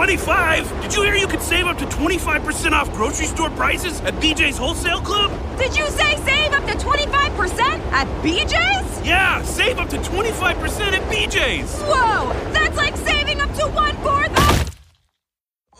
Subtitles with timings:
[0.00, 0.80] 25?
[0.80, 4.56] Did you hear you could save up to 25% off grocery store prices at BJ's
[4.56, 5.30] Wholesale Club?
[5.58, 7.60] Did you say save up to 25%
[7.92, 9.06] at BJ's?
[9.06, 11.82] Yeah, save up to 25% at BJ's.
[11.82, 14.70] Whoa, that's like saving up to one fourth of.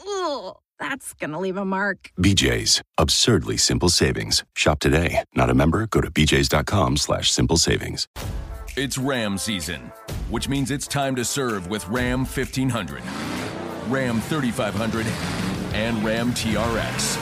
[0.07, 2.12] Ugh, that's gonna leave a mark.
[2.18, 2.82] BJ's.
[2.98, 4.45] Absurdly simple savings.
[4.55, 5.23] Shop today.
[5.34, 5.87] Not a member?
[5.87, 8.07] Go to bjs.com slash simple savings.
[8.77, 9.91] It's Ram season,
[10.29, 13.03] which means it's time to serve with Ram 1500,
[13.90, 15.04] Ram 3500,
[15.75, 17.17] and Ram TRX.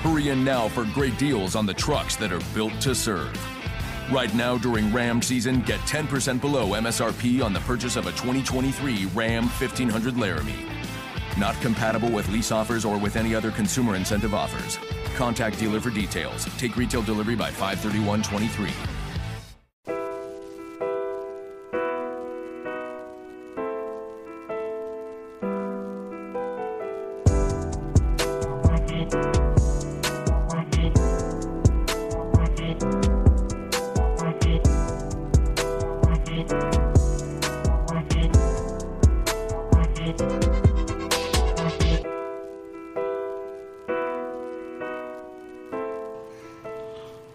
[0.00, 3.30] Hurry in now for great deals on the trucks that are built to serve.
[4.10, 9.04] Right now during Ram season, get 10% below MSRP on the purchase of a 2023
[9.14, 10.66] Ram 1500 Laramie.
[11.36, 14.78] Not compatible with lease offers or with any other consumer incentive offers.
[15.14, 16.46] Contact dealer for details.
[16.56, 19.03] Take retail delivery by 531.23.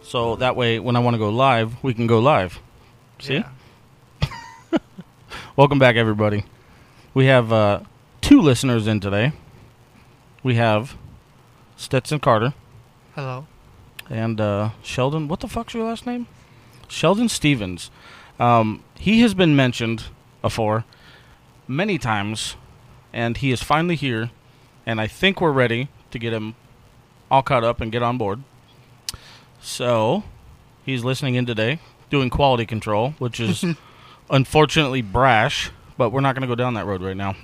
[0.09, 2.59] So that way, when I want to go live, we can go live.
[3.19, 3.43] See?
[4.23, 4.29] Yeah.
[5.55, 6.45] Welcome back, everybody.
[7.13, 7.81] We have uh,
[8.19, 9.33] two listeners in today.
[10.41, 10.97] We have
[11.75, 12.55] Stetson Carter
[13.13, 13.45] Hello.
[14.09, 15.27] and uh, Sheldon.
[15.27, 16.25] What the fuck's your last name?
[16.87, 17.91] Sheldon Stevens.
[18.39, 20.05] Um, he has been mentioned
[20.41, 20.85] before
[21.67, 22.55] many times,
[23.13, 24.31] and he is finally here.
[24.87, 26.55] And I think we're ready to get him
[27.29, 28.41] all caught up and get on board.
[29.61, 30.23] So
[30.85, 31.79] he's listening in today,
[32.09, 33.63] doing quality control, which is
[34.29, 37.35] unfortunately brash, but we're not going to go down that road right now.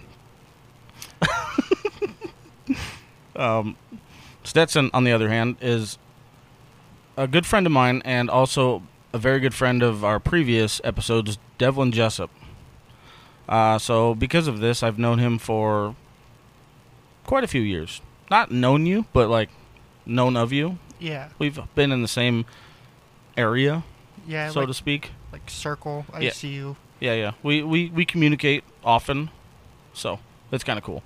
[3.36, 3.76] um,
[4.44, 5.98] Stetson, on the other hand, is
[7.18, 8.84] a good friend of mine and also
[9.14, 12.30] a very good friend of our previous episodes, Devlin Jessup.
[13.48, 15.96] Uh, so because of this, I've known him for
[17.26, 18.02] quite a few years.
[18.30, 19.50] Not known you, but like
[20.06, 20.80] known of you.
[21.00, 21.30] Yeah.
[21.40, 22.46] We've been in the same
[23.38, 23.84] area,
[24.28, 24.50] Yeah.
[24.50, 25.12] so like, to speak.
[25.32, 26.06] like circle.
[26.14, 26.32] I Yeah.
[26.32, 26.78] see you.
[27.00, 27.32] Yeah, yeah.
[27.44, 29.30] We we we communicate often,
[29.94, 30.20] so
[30.50, 31.04] that's kind of cool.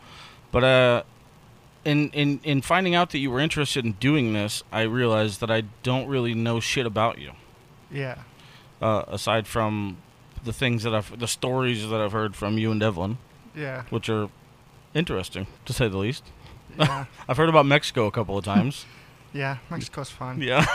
[0.51, 1.03] But uh,
[1.85, 5.49] in in in finding out that you were interested in doing this, I realized that
[5.49, 7.31] I don't really know shit about you,
[7.91, 8.15] Yeah.
[8.81, 9.97] uh, aside from
[10.43, 13.17] the things that I've the stories that I've heard from you and Devlin,
[13.55, 13.83] Yeah.
[13.89, 14.29] which are
[14.93, 16.23] interesting to say the least.
[16.77, 17.05] Yeah.
[17.27, 18.85] I've heard about Mexico a couple of times.
[19.33, 19.57] yeah.
[19.69, 20.41] Mexico's fun.
[20.41, 20.65] Yeah.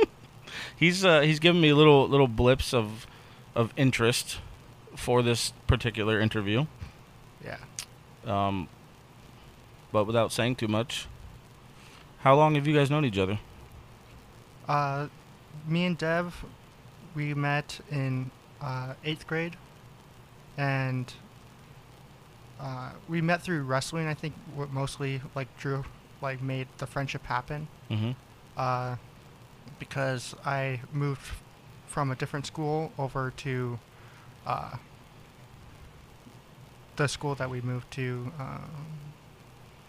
[0.76, 3.06] he's uh, he's given me little little blips of
[3.54, 4.38] of interest
[4.96, 6.66] for this particular interview.
[7.44, 7.58] Yeah.
[8.26, 8.68] Um,
[9.92, 11.06] but without saying too much,
[12.20, 13.38] how long have you guys known each other?
[14.68, 15.08] Uh,
[15.66, 16.44] me and Dev,
[17.14, 19.56] we met in uh, eighth grade,
[20.56, 21.12] and
[22.60, 24.06] uh, we met through wrestling.
[24.06, 24.34] I think
[24.70, 25.84] mostly like Drew
[26.20, 27.68] like made the friendship happen.
[27.90, 28.10] Mm-hmm.
[28.56, 28.96] uh,
[29.78, 31.22] because I moved
[31.86, 33.78] from a different school over to
[34.46, 34.76] uh,
[36.96, 38.58] the school that we moved to, uh,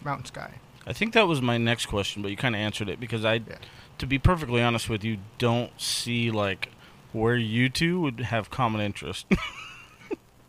[0.04, 0.54] Mountain Sky.
[0.86, 3.34] I think that was my next question, but you kind of answered it because I,
[3.34, 3.56] Yeah.
[3.98, 6.68] to be perfectly honest with you, don't see like
[7.12, 9.26] where you two would have common interest.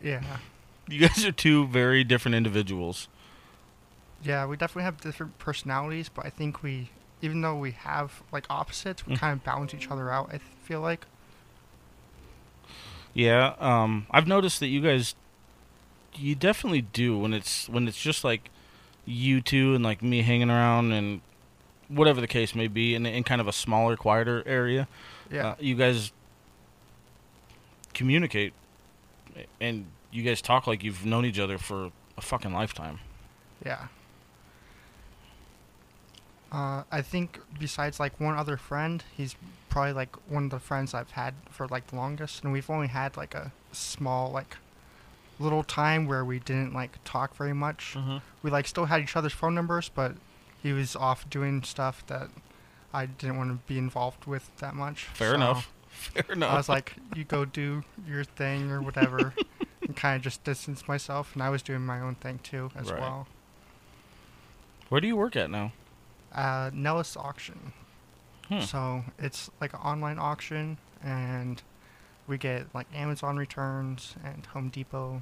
[0.03, 0.23] Yeah,
[0.89, 3.07] you guys are two very different individuals.
[4.23, 6.89] Yeah, we definitely have different personalities, but I think we,
[7.21, 9.19] even though we have like opposites, we Mm.
[9.19, 10.29] kind of balance each other out.
[10.33, 11.05] I feel like.
[13.13, 15.15] Yeah, um, I've noticed that you guys,
[16.15, 18.49] you definitely do when it's when it's just like
[19.05, 21.19] you two and like me hanging around and
[21.89, 24.87] whatever the case may be in, in kind of a smaller, quieter area.
[25.29, 26.11] Yeah, Uh, you guys
[27.93, 28.53] communicate
[29.59, 32.99] and you guys talk like you've known each other for a fucking lifetime.
[33.65, 33.87] yeah.
[36.51, 39.35] Uh, I think besides like one other friend, he's
[39.69, 42.87] probably like one of the friends I've had for like the longest, and we've only
[42.87, 44.57] had like a small like
[45.39, 47.95] little time where we didn't like talk very much.
[47.97, 48.17] Mm-hmm.
[48.43, 50.15] We like still had each other's phone numbers, but
[50.61, 52.29] he was off doing stuff that
[52.93, 55.05] I didn't want to be involved with that much.
[55.13, 55.71] Fair so enough.
[55.89, 56.51] Fair enough.
[56.51, 59.33] I was like, you go do your thing or whatever,
[59.81, 62.91] and kind of just distance myself, and I was doing my own thing too as
[62.91, 62.99] Right.
[62.99, 63.27] well.
[64.89, 65.71] Where do you work at now?
[66.33, 67.73] Uh, Nellis Auction.
[68.47, 68.61] Hmm.
[68.61, 71.61] So it's like an online auction, and
[72.27, 75.21] we get like Amazon returns and Home Depot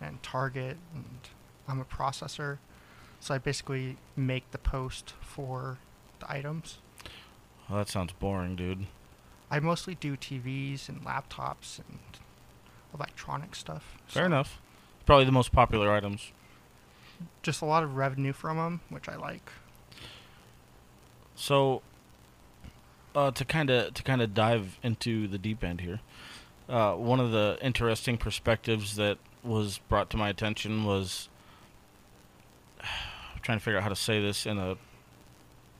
[0.00, 1.28] and Target and
[1.70, 2.58] I'm a processor,
[3.20, 5.78] so I basically make the post for
[6.18, 6.78] the items.
[7.68, 8.86] Well, that sounds boring, dude.
[9.50, 11.98] I mostly do TVs and laptops and
[12.92, 13.98] electronic stuff.
[14.06, 14.60] Fair so enough.
[15.06, 16.32] Probably the most popular items.
[17.42, 19.50] Just a lot of revenue from them, which I like.
[21.40, 21.80] So,
[23.14, 26.00] uh, to kind of to kind of dive into the deep end here,
[26.68, 31.30] uh, one of the interesting perspectives that was brought to my attention was
[32.82, 34.76] I'm trying to figure out how to say this in a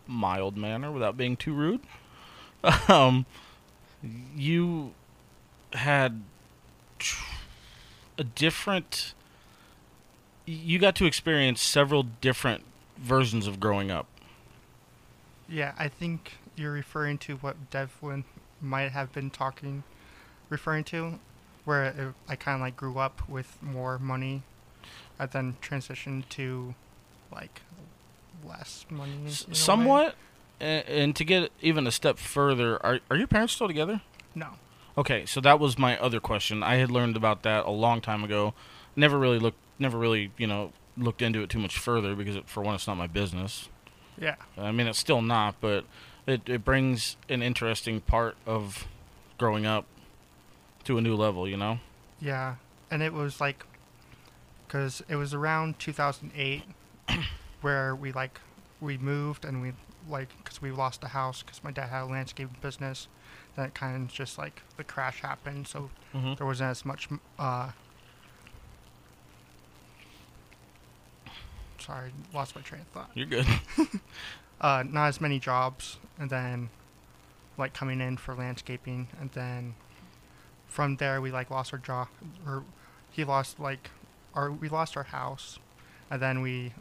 [0.06, 1.82] mild manner without being too rude.
[2.88, 3.26] um,
[4.34, 4.94] you
[5.74, 6.22] had
[8.16, 9.12] a different.
[10.46, 12.64] You got to experience several different
[12.96, 14.06] versions of growing up.
[15.50, 18.24] Yeah, I think you're referring to what Devlin
[18.60, 19.82] might have been talking,
[20.48, 21.18] referring to,
[21.64, 24.42] where it, I kind of like grew up with more money,
[25.18, 26.74] uh, and then transitioned to,
[27.32, 27.62] like,
[28.46, 29.12] less money.
[29.22, 29.54] in S- a way.
[29.54, 30.14] somewhat
[30.60, 34.00] and, and to get even a step further are are your parents still together
[34.34, 34.48] No.
[34.96, 38.24] okay so that was my other question i had learned about that a long time
[38.24, 38.54] ago
[38.96, 42.48] never really looked never really you know looked into it too much further because it,
[42.48, 43.68] for one it's not my business
[44.20, 44.36] Yeah.
[44.58, 45.84] i mean it's still not but
[46.26, 48.86] it, it brings an interesting part of
[49.38, 49.86] growing up
[50.84, 51.78] to a new level you know
[52.20, 52.56] Yeah,
[52.90, 53.64] and it was like,
[54.66, 56.62] because it was around 2008
[57.62, 58.40] where we like
[58.80, 59.72] we moved and we
[60.08, 63.08] like because we lost the house because my dad had a landscaping business.
[63.56, 66.36] Then it kind of just like the crash happened, so Mhm.
[66.36, 67.08] there wasn't as much.
[67.38, 67.70] Uh,
[71.80, 73.10] sorry, lost my train of thought.
[73.14, 73.46] you're good
[74.60, 76.70] uh, not as many jobs, and then
[77.56, 79.74] like coming in for landscaping, and then
[80.66, 82.08] from there we like lost our job,
[82.46, 82.62] or
[83.10, 83.90] he lost like
[84.34, 85.58] our we lost our house,
[86.10, 86.72] and then we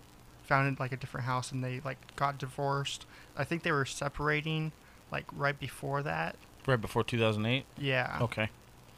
[0.44, 3.06] found like a different house, and they like got divorced.
[3.38, 4.72] I think they were separating
[5.12, 6.36] like right before that.
[6.68, 8.19] right before 2008 Yeah.
[8.22, 8.50] okay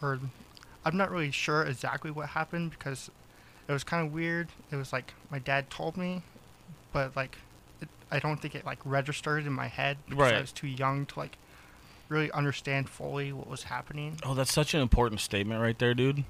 [0.01, 0.19] Or
[0.83, 3.09] I'm not really sure exactly what happened because
[3.71, 4.49] it was kind of weird.
[4.71, 6.23] It was like my dad told me,
[6.91, 7.37] but like
[7.81, 10.35] it, I don't think it like registered in my head because Right.
[10.35, 11.37] I was too young to like
[12.09, 14.17] really understand fully what was happening.
[14.23, 16.25] Oh, that's such an important statement right there, dude.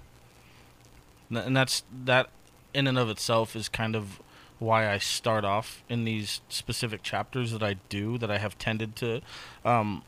[1.32, 2.30] And that's that
[2.74, 4.22] in and of itself is kind of
[4.60, 8.96] why I start off in these specific chapters that I do that I have tended
[8.98, 9.22] to
[9.66, 10.04] um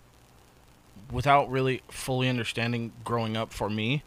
[1.11, 4.03] without really fully understanding growing up for me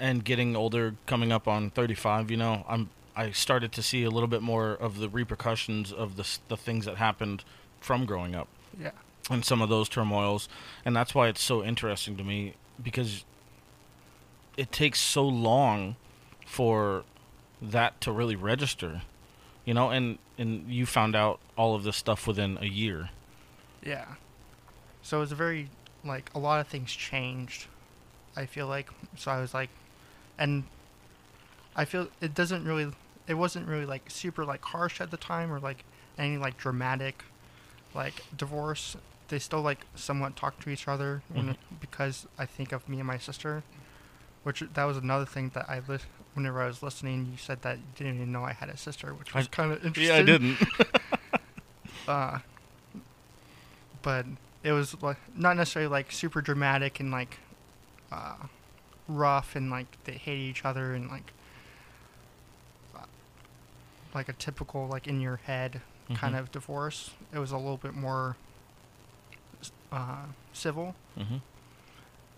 [0.00, 4.10] and getting older coming up on 35, you know, I'm I started to see a
[4.10, 7.44] little bit more of the repercussions of the the things that happened
[7.80, 8.48] from growing up
[8.80, 8.90] Yeah.
[9.30, 10.48] and some of those turmoils
[10.84, 13.24] and that's why it's so interesting to me because
[14.56, 15.96] it takes so long
[16.46, 17.04] for
[17.62, 19.02] that to really register
[19.64, 23.10] you know and and you found out all of this stuff within a year
[23.84, 24.06] Yeah.
[25.02, 25.68] So it was a very
[26.04, 27.66] like a lot of things changed.
[28.36, 29.70] I feel like so I was like,
[30.40, 30.64] and
[31.76, 32.90] I feel it doesn't really
[33.28, 35.84] it wasn't really like super like harsh at the time or like
[36.18, 37.22] any like dramatic
[37.94, 38.96] like divorce.
[39.28, 41.50] They still like somewhat talk to each other Mhm.
[41.50, 43.62] it, because I think of me and my sister,
[44.42, 45.98] which that was another thing that I li-
[46.34, 47.28] whenever I was listening.
[47.30, 49.84] You said that you didn't even know I had a sister, which was kind of
[49.84, 50.14] interesting.
[50.16, 50.58] yeah i didn't
[52.08, 52.38] uh,
[54.02, 54.26] but
[54.64, 57.38] it was like not necessarily like super dramatic and like
[58.10, 58.34] uh,
[59.10, 61.32] rough and like they hate each other and like
[64.14, 65.82] like a typical like in your head
[66.14, 66.40] kind Mhm.
[66.40, 67.10] of divorce.
[67.32, 68.36] It was a little bit more
[69.92, 71.38] uh, civil, hmm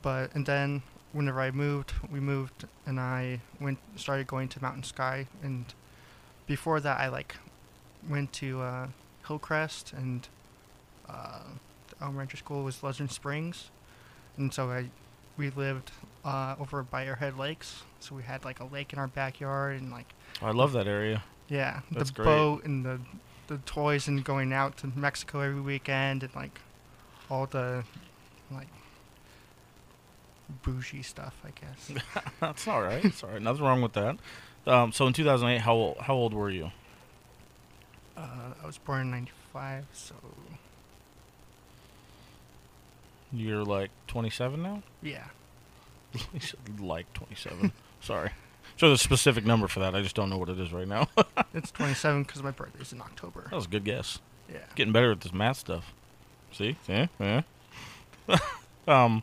[0.02, 4.82] but and then whenever I moved, we moved and I went started going to Mountain
[4.82, 5.66] Sky and
[6.46, 7.36] before that I like
[8.08, 8.86] went to uh,
[9.28, 10.26] Hillcrest and
[11.08, 11.42] uh,
[11.88, 13.70] the elementary school was Pleasant Springs,
[14.36, 14.90] and so I
[15.36, 15.92] we lived
[16.24, 19.90] uh, over by Arrowhead Lakes, so we had like a lake in our backyard and
[19.90, 20.06] like
[20.40, 21.22] i love that area.
[21.48, 22.24] Yeah That's the great.
[22.26, 23.00] boat and the
[23.48, 26.60] the toys and going out to Mexico every weekend and like
[27.30, 27.84] all the
[28.50, 28.68] like
[30.62, 32.02] bougie stuff I guess.
[32.40, 33.04] that's all right.
[33.04, 33.42] It's all right.
[33.42, 34.16] Nothing wrong with that.
[34.66, 36.70] Um, so in 2008 how old, how old were you?
[38.16, 40.14] Uh, I was born in '95, so
[43.32, 44.82] you're like 27 now?
[45.02, 45.24] Yeah.
[46.80, 48.30] like 27 sorry
[48.76, 50.88] so there's a specific number for that i just don't know what it is right
[50.88, 51.08] now
[51.54, 53.42] It's 27 because my birthday's in October.
[53.50, 54.18] that was a good guess
[54.50, 54.58] Yeah.
[54.74, 55.92] Getting better at this math stuff.
[56.52, 56.76] See?
[56.88, 57.42] Yeah, yeah.
[58.88, 59.22] um.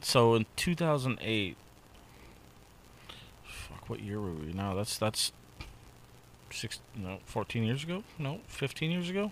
[0.00, 1.56] So in 2008.
[3.44, 4.52] Fuck, what year were we?
[4.52, 5.32] Now that's that's
[6.50, 8.02] six, no, 14 years ago?
[8.18, 9.30] No, 15 years ago?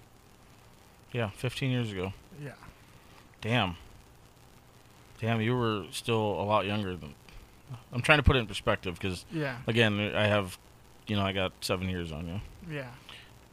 [1.12, 2.12] Yeah, 15 years ago.
[2.42, 2.52] Yeah.
[3.40, 3.76] Damn.
[5.20, 7.14] Damn, you were still a lot younger than.
[7.92, 9.58] I'm trying to put it in perspective because, Yeah.
[9.66, 10.58] again, I have,
[11.06, 12.40] you know, I got seven years on you.
[12.74, 12.88] Yeah.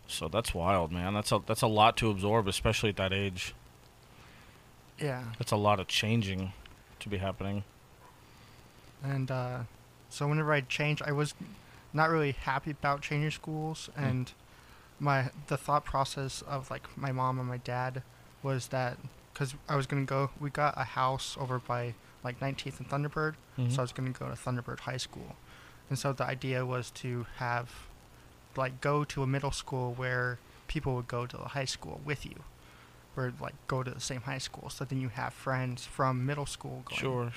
[0.08, 1.14] So that's wild, man.
[1.14, 3.54] That's a that's a lot to absorb, especially at that age.
[5.00, 5.24] Yeah.
[5.38, 6.54] That's a lot of changing
[7.00, 7.64] to be happening.
[9.04, 9.60] And uh,
[10.10, 11.36] so whenever I changed, I was
[11.94, 14.04] not really happy about changing schools, Mm.
[14.10, 14.32] and
[15.00, 18.02] my the thought process of like my mom and my dad
[18.42, 18.98] was that
[19.38, 23.36] because I was gonna go, we got a house over by like 19th and Thunderbird,
[23.58, 23.72] Mhm.
[23.72, 25.36] so I was gonna go to Thunderbird High School,
[25.90, 27.72] and so the idea was to have
[28.56, 32.26] like go to a middle school where people would go to the high school with
[32.26, 32.44] you.
[33.16, 36.46] Or like go to the same high school, so then you have friends from middle
[36.48, 37.32] school going Sure.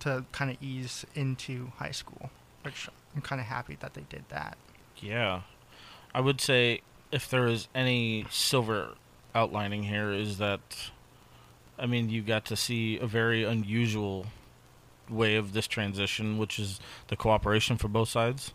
[0.00, 2.30] to kind of ease into high school,
[2.62, 4.56] which I'm kind of happy that they did that.
[4.98, 5.42] Yeah.
[6.14, 8.94] I would say if there is any silver
[9.34, 10.90] outlining here is that
[11.80, 14.26] I mean you got to see a very unusual
[15.08, 18.52] way of this transition, which is the cooperation for both sides.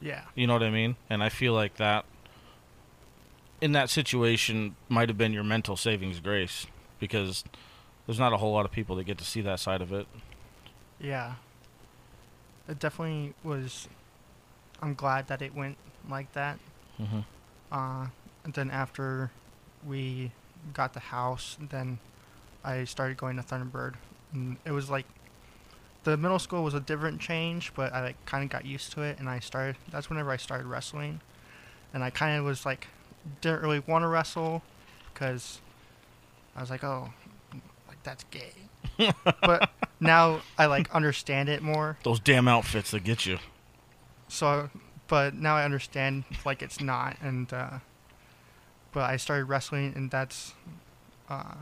[0.00, 0.96] Yeah, You know what I mean?
[1.10, 2.06] And I feel like that
[3.60, 6.66] in that situation might have been your mental savings grace
[6.98, 7.44] because
[8.06, 10.06] there's not a whole lot of people that get to see that side of it.
[10.98, 11.34] yeah.
[12.68, 13.88] It definitely was.
[14.80, 15.76] I'm glad that it went
[16.08, 16.58] like that.
[17.00, 17.20] Mm-hmm.
[17.72, 18.06] Uh,
[18.44, 19.32] and then after
[19.84, 20.30] we
[20.72, 21.98] got the house, then
[22.64, 23.94] I started going to Thunderbird.
[24.32, 25.06] And it was like
[26.04, 29.02] the middle school was a different change, but I like kind of got used to
[29.02, 29.76] it, and I started.
[29.90, 31.20] That's whenever I started wrestling,
[31.92, 32.88] and I kind of was like
[33.40, 34.62] didn't really want to wrestle
[35.12, 35.60] because
[36.56, 37.12] I was like, oh,
[37.88, 38.52] like that's gay.
[39.42, 41.98] but now I like understand it more.
[42.02, 43.38] Those damn outfits that get you.
[44.28, 44.70] So,
[45.06, 47.78] but now I understand like it's not, and uh,
[48.92, 50.54] but I started wrestling, and that's
[51.28, 51.54] uh,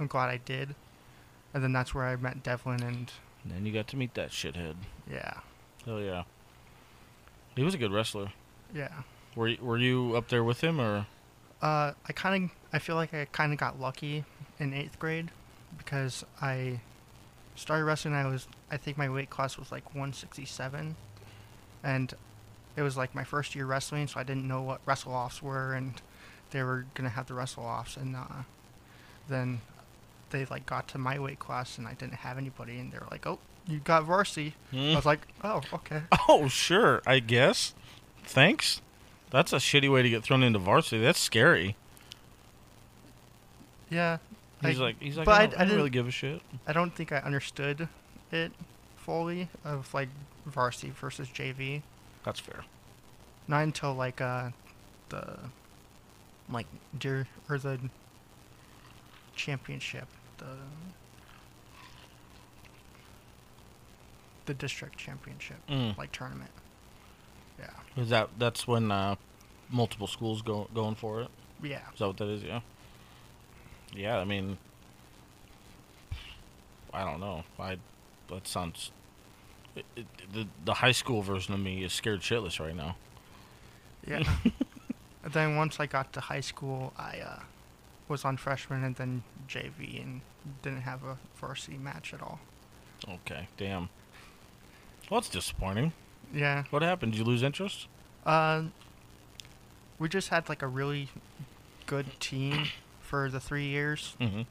[0.00, 0.74] I'm glad I did,
[1.54, 3.12] and then that's where I met Devlin, and
[3.44, 4.74] And then you got to meet that shithead.
[5.10, 5.34] yeah,
[5.84, 6.24] Hell yeah.
[7.54, 8.32] He was a good wrestler.
[8.74, 9.02] yeah.
[9.36, 11.06] Were you, were you up there with him or?
[11.62, 14.24] Uh, I kind of I feel like I kind of got lucky
[14.58, 15.30] in eighth grade
[15.78, 16.80] because I
[17.54, 18.14] started wrestling.
[18.14, 20.96] I was I think my weight class was like 167,
[21.84, 22.14] and
[22.76, 25.74] it was like my first year wrestling, so I didn't know what wrestle offs were,
[25.74, 26.00] and
[26.50, 28.24] they were gonna have the wrestle offs, and uh,
[29.28, 29.60] then
[30.30, 33.06] they like got to my weight class, and I didn't have anybody, and they were
[33.10, 37.02] like, "Oh, you got varsity." I was like, "Oh, okay." Oh, sure.
[37.06, 37.74] I guess.
[38.24, 38.80] Thanks.
[39.30, 41.02] That's a shitty way to get thrown into varsity.
[41.02, 41.76] That's scary.
[43.88, 44.18] Yeah.
[44.62, 46.10] He's I- like, he's like, but I don't, I I don't really didn't- give a
[46.10, 46.42] shit.
[46.66, 47.88] I don't think I understood
[48.30, 48.52] it
[48.96, 50.08] fully of like
[50.46, 51.82] varsity versus JV.
[52.24, 52.64] That's fair.
[53.48, 54.50] Not until like uh
[55.08, 55.38] the
[56.48, 56.66] like
[56.98, 57.80] deer or the
[59.34, 60.06] championship,
[60.40, 60.56] the
[64.46, 65.96] the district championship Mm.
[65.96, 66.50] like tournament.
[67.58, 67.70] Yeah.
[67.96, 69.16] Is that that's when uh,
[69.70, 71.28] multiple schools go going for it?
[71.62, 71.80] Yeah.
[71.92, 72.42] Is that what that is?
[72.42, 72.60] Yeah.
[73.94, 74.18] Yeah.
[74.18, 74.58] I mean,
[76.92, 77.44] I don't know.
[77.58, 77.76] I
[78.28, 78.90] that sounds.
[79.76, 82.96] It, it, the the high school version of me is scared shitless right now.
[84.06, 84.22] Yeah.
[85.22, 87.40] and then once I got to high school, I uh,
[88.10, 90.20] was on freshman and then JV and
[90.62, 92.40] didn't have a varsity match at all.
[93.08, 93.48] Okay.
[93.56, 93.88] Damn.
[95.08, 95.92] Well, that's disappointing.
[96.34, 96.64] Yeah.
[96.70, 97.12] What happened?
[97.12, 97.86] Did you lose interest?
[98.26, 98.64] Uh,
[99.98, 101.08] we just had like a really
[101.86, 102.66] good team
[103.00, 104.42] for the three years, Mm-hmm.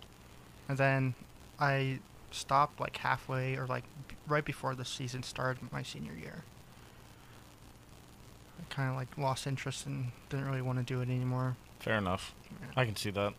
[0.68, 1.14] and then
[1.60, 2.00] I
[2.32, 6.44] stopped like halfway or like b- right before the season started my senior year.
[8.60, 11.56] I kind of like lost interest and didn't really want to do it anymore.
[11.80, 12.34] Fair enough.
[12.52, 12.68] Yeah.
[12.76, 13.34] I can see that.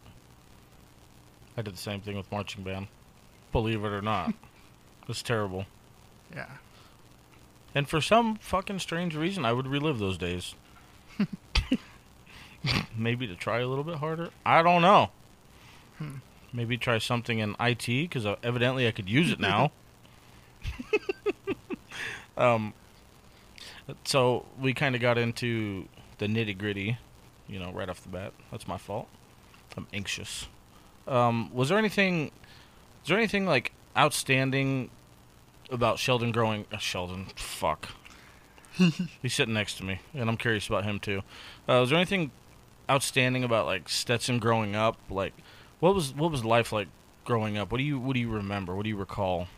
[1.57, 2.89] I did the same thing with marching band.
[3.53, 4.35] Believe it or not.
[5.09, 5.67] it's terrible.
[6.35, 6.47] Yeah.
[7.75, 10.55] And for some fucking strange reason, I would relive those days.
[12.97, 14.31] Maybe to try a little bit harder.
[14.45, 15.11] I don't know.
[15.99, 16.17] Hmm.
[16.53, 19.71] Maybe try something in IT because evidently I could use it now.
[22.37, 22.75] um,
[24.05, 25.87] so we kind of got into
[26.19, 26.99] the nitty gritty,
[27.47, 28.33] you know, right off the bat.
[28.51, 29.07] That's my fault.
[29.77, 30.49] I'm anxious.
[31.07, 32.31] Um, was there anything?
[33.03, 34.91] Is there anything like outstanding
[35.71, 36.67] about Sheldon growing?
[36.73, 37.91] Uh, Sheldon, fuck.
[39.23, 41.23] He's sitting next to me, and I'm curious about him too.
[41.69, 42.31] Uh, was there anything
[42.89, 44.97] outstanding about like Stetson growing up?
[45.11, 45.35] Like,
[45.81, 46.89] what was what was life like
[47.25, 47.73] growing up?
[47.73, 48.77] What do you what do you remember?
[48.77, 49.49] What do you recall?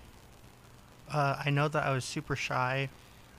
[1.10, 2.88] Uh, I know that I was super shy,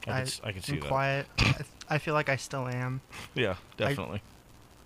[0.08, 0.88] I, could, I could see that.
[0.88, 1.26] quiet.
[1.40, 3.02] I, th- I feel like I still am.
[3.34, 4.22] Yeah, definitely.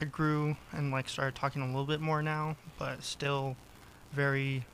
[0.01, 3.55] I grew and like started talking a little bit more now, but still
[4.11, 4.65] very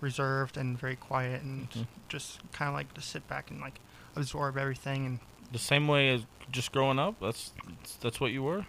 [0.00, 1.86] reserved and very quiet and Mhm.
[2.08, 3.80] just kind of like to sit back and like
[4.14, 5.06] absorb everything.
[5.06, 5.20] And
[5.50, 7.16] the same way as just growing up.
[7.20, 7.52] That's
[8.00, 8.66] that's what you were.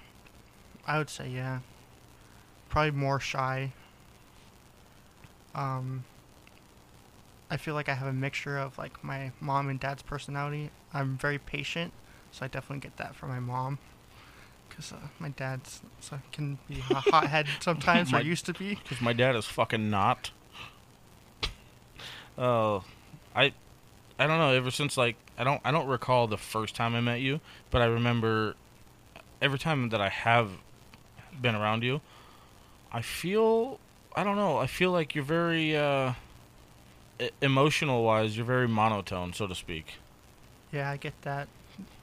[0.88, 1.60] I would say yeah,
[2.70, 3.74] probably more shy.
[5.54, 6.06] Um,
[7.52, 10.72] I feel like I have a mixture of like my mom and dad's personality.
[10.94, 11.94] I'm very patient,
[12.32, 13.78] so I definitely get that from my mom.
[14.80, 18.76] Cause uh, my dad's so can be a hothead sometimes, My- or used to be.
[18.76, 20.32] Because my dad is fucking not.
[22.38, 22.86] Oh,
[23.36, 23.52] I,
[24.18, 24.52] I don't know.
[24.52, 27.82] Ever since like I don't I don't recall the first time I met you, but
[27.82, 28.56] I remember
[29.42, 30.52] every time that I have
[31.42, 32.00] been around you,
[32.94, 33.80] I feel
[34.16, 34.58] I don't know.
[34.60, 36.14] I feel like you're very uh,
[37.20, 38.38] e- emotional wise.
[38.38, 39.96] You're very monotone, so to speak.
[40.72, 41.50] Yeah, I get that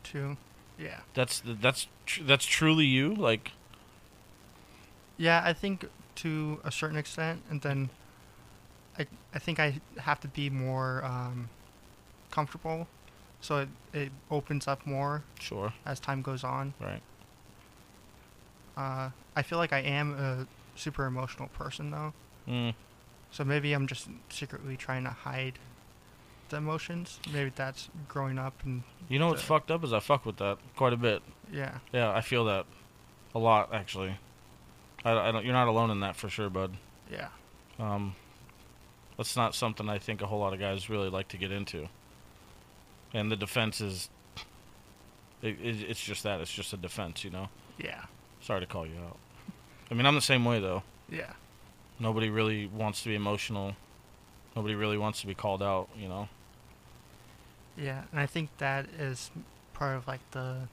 [0.05, 0.37] too.
[0.79, 1.01] Yeah.
[1.15, 3.15] That's that's tr- that's truly you.
[3.15, 3.53] Like
[5.17, 7.91] Yeah, I think to a certain extent, and then
[8.99, 11.49] I I think I have to be more um,
[12.31, 12.89] comfortable,
[13.41, 16.75] so it it opens up more sure, as time goes on.
[16.81, 17.03] right?
[18.77, 22.13] Uh, I feel like I am a super emotional person though,
[22.47, 22.75] Mm,
[23.31, 25.59] so maybe I'm just secretly trying to hide
[26.51, 27.19] the emotions.
[27.33, 30.37] Maybe that's growing up and you know what's the- fucked up is I fuck with
[30.39, 31.23] that quite a bit.
[31.53, 32.67] yeah, Yeah, I feel that
[33.35, 34.17] a lot actually.
[35.05, 35.45] I, I don't.
[35.45, 36.73] You're not alone in that for sure, bud.
[37.11, 37.29] yeah,
[37.79, 38.15] Um,
[39.17, 41.89] that's not something I think a whole lot of guys really like to get into.
[43.15, 44.11] And the defense is,
[45.43, 46.41] it, it, it's just that.
[46.41, 47.49] It's just a defense, you know.
[47.79, 48.03] yeah,
[48.41, 49.17] Sorry to call you out.
[49.91, 50.83] I mean, I'm the same way though.
[51.09, 51.33] yeah,
[52.01, 53.77] Nobody really wants to be emotional.
[54.57, 56.29] Nobody really wants to be called out, you know.
[57.77, 59.31] Yeah, and I think that is
[59.75, 60.69] part of like the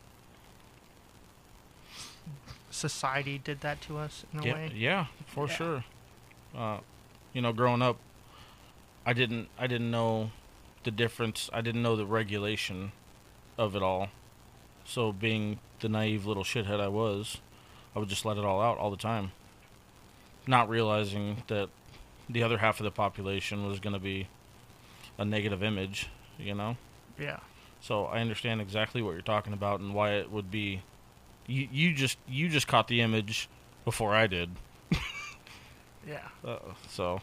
[2.72, 4.72] society did that to us in a yeah, way.
[4.76, 5.54] yeah, for Yeah.
[5.54, 5.84] sure.
[6.56, 6.80] Uh,
[7.34, 7.98] you know, growing up,
[9.06, 10.32] I didn't, I didn't know
[10.84, 11.50] the difference.
[11.54, 12.92] I didn't know the regulation
[13.58, 14.10] of it all.
[14.86, 17.38] So, being the naive little shithead I was,
[17.96, 19.32] I would just let it all out all the time,
[20.46, 21.70] not realizing that
[22.30, 24.28] the other half of the population was going to be
[25.18, 26.10] a negative image.
[26.38, 26.78] You know.
[27.20, 27.40] Yeah.
[27.82, 30.82] So I understand exactly what you're talking about and why it would be.
[31.48, 33.50] You you just you just caught the image
[33.86, 34.50] before I did.
[36.06, 36.28] Yeah.
[36.46, 36.58] Uh,
[36.90, 37.22] so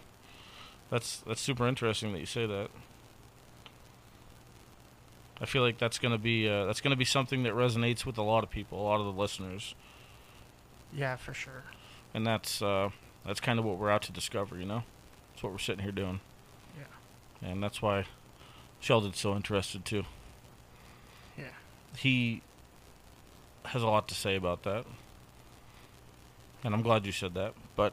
[0.91, 2.71] that's that's super interesting that you say that.
[5.41, 8.23] I feel like that's gonna be uh, that's gonna be something that resonates with a
[8.23, 9.75] lot of people, a lot of the listeners,
[10.95, 11.65] Yeah, for sure.
[12.13, 12.91] and that's uh,
[13.27, 14.59] that's kind of what we're out to discover.
[14.59, 14.83] You know,
[15.33, 16.21] that's what we're sitting here doing,
[16.79, 17.49] Yeah.
[17.51, 18.05] and that's why
[18.81, 20.05] Sheldon's so interested too.
[21.37, 21.45] Yeah.
[21.97, 22.43] he
[23.67, 24.85] has a lot to say about that.
[26.65, 27.55] And I'm glad you said that.
[27.77, 27.93] But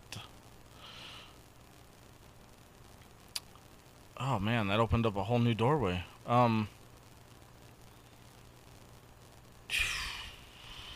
[4.19, 6.03] Oh man, that opened up a whole new doorway.
[6.25, 6.69] Um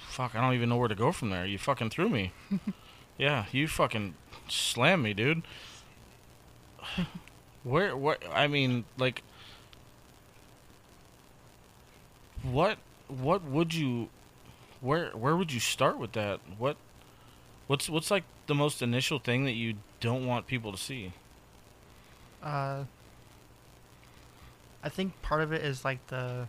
[0.08, 1.45] Fuck, I don't even know where to go from there.
[1.45, 2.34] You fucking threw me.
[3.17, 4.15] yeah, you fucking
[4.49, 5.43] slammed me, dude.
[7.63, 9.23] Where where I mean, like
[12.43, 12.77] what
[13.08, 14.10] what would you
[14.82, 16.77] where where would you start with that what
[17.67, 21.13] what's what's like the most initial thing that you don't want people to see
[22.41, 22.86] Uh,
[24.84, 26.47] I think part of it is like the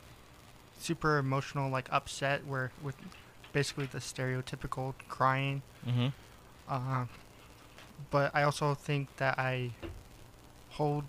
[0.79, 2.97] super emotional, like upset, where with
[3.53, 5.63] basically the stereotypical crying.
[5.87, 6.09] mm-hmm
[6.69, 7.07] Uh,
[8.11, 9.73] but I also think that I
[10.71, 11.05] hold.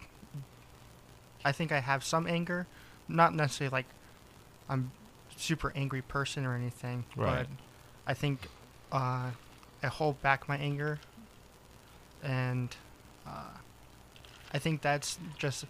[1.46, 2.68] I think I have some anger,
[3.08, 3.86] not necessarily like
[4.74, 4.92] I'm
[5.38, 7.48] super angry person or anything, Right.
[7.48, 7.48] but
[8.08, 8.48] I think
[8.92, 9.30] uh,
[9.84, 11.00] I hold back my anger,
[12.24, 12.76] and
[13.28, 13.52] uh,
[14.52, 15.66] I think that's just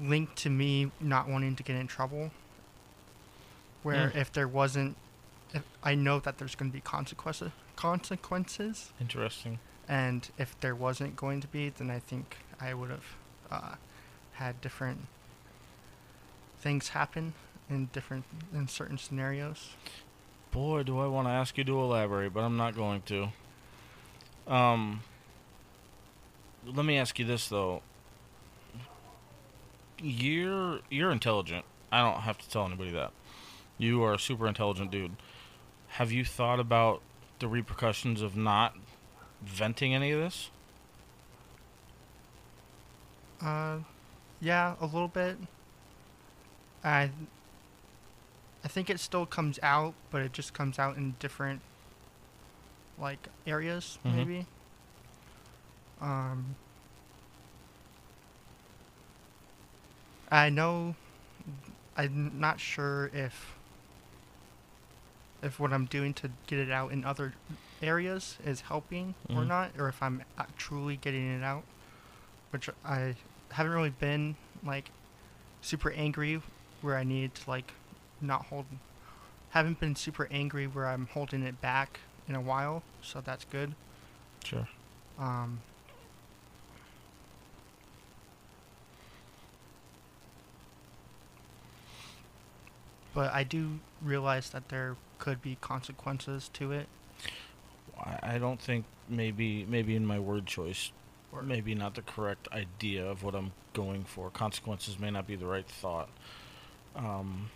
[0.00, 2.30] linked to me not wanting to get in trouble.
[3.82, 4.16] Where Mm.
[4.16, 4.96] if there wasn't,
[5.52, 9.58] if I know that there's going to be consequences, consequences, interesting
[9.88, 13.04] and if there wasn't going to be, then I think I would have
[13.50, 13.74] uh,
[14.34, 15.06] had different
[16.60, 17.32] things happen
[17.70, 19.70] in different in certain scenarios.
[20.50, 23.28] boy do i want to ask you to elaborate but i'm not going to.
[24.46, 25.00] Um
[26.66, 27.82] let me ask you this though.
[29.98, 31.64] You're you're intelligent.
[31.92, 33.12] I don't have to tell anybody that.
[33.78, 35.12] You are a super intelligent dude.
[35.88, 37.00] Have you thought about
[37.38, 38.76] the repercussions of not
[39.42, 40.50] venting any of this?
[43.42, 43.78] Uh,
[44.40, 45.38] yeah, a little bit.
[46.84, 47.10] I
[48.64, 51.60] I think it still comes out, but it just comes out in different
[52.98, 54.14] like areas Mhm.
[54.14, 54.46] maybe.
[56.00, 56.56] Um
[60.30, 60.94] I know
[61.96, 63.56] I'm not sure if
[65.42, 67.32] if what I'm doing to get it out in other
[67.80, 69.46] areas is helping or Mhm.
[69.46, 70.22] not, or if I'm
[70.58, 71.64] truly getting it out,
[72.50, 73.16] which I
[73.52, 74.90] haven't really been like
[75.62, 76.42] super angry
[76.82, 77.72] where I need to like
[78.20, 78.80] not holding,
[79.50, 83.74] haven't been super angry where I'm holding it back in a while, so that's good.
[84.44, 84.68] Sure.
[85.18, 85.60] Um
[93.14, 96.86] But I do realize that there could be consequences to it.
[97.98, 100.92] I, I don't think maybe maybe in my word choice,
[101.32, 104.30] Or- maybe not the correct idea of what I'm going for.
[104.30, 106.08] Consequences may not be the right thought.
[106.96, 107.50] Um,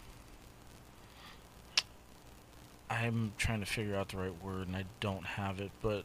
[2.90, 6.04] I'm trying to figure out the right word and I don't have it, but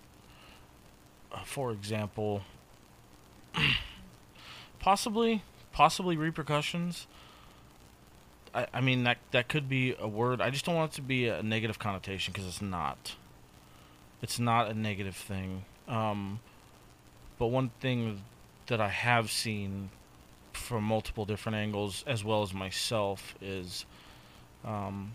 [1.32, 2.42] uh, for example,
[4.80, 7.08] possibly possibly repercussions.
[8.54, 10.42] I, I mean that that could be a word.
[10.42, 13.15] I just don't want it to be a negative connotation because it's not.
[14.22, 15.65] It's not a negative thing.
[15.88, 16.39] Um,
[17.38, 18.24] but one thing
[18.68, 19.89] that I have seen
[20.54, 23.86] from multiple different angles, as well as myself, is
[24.65, 25.13] um,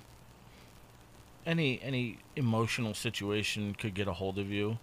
[1.46, 4.78] any any emotional situation could get a hold of you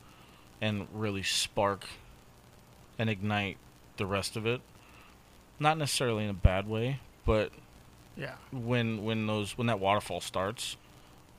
[0.61, 1.85] and really spark
[2.99, 3.57] and ignite
[3.97, 4.61] the rest of it.
[5.59, 7.51] Not necessarily in a bad way, but
[8.15, 8.35] Yeah.
[8.51, 10.77] when when those when that waterfall starts,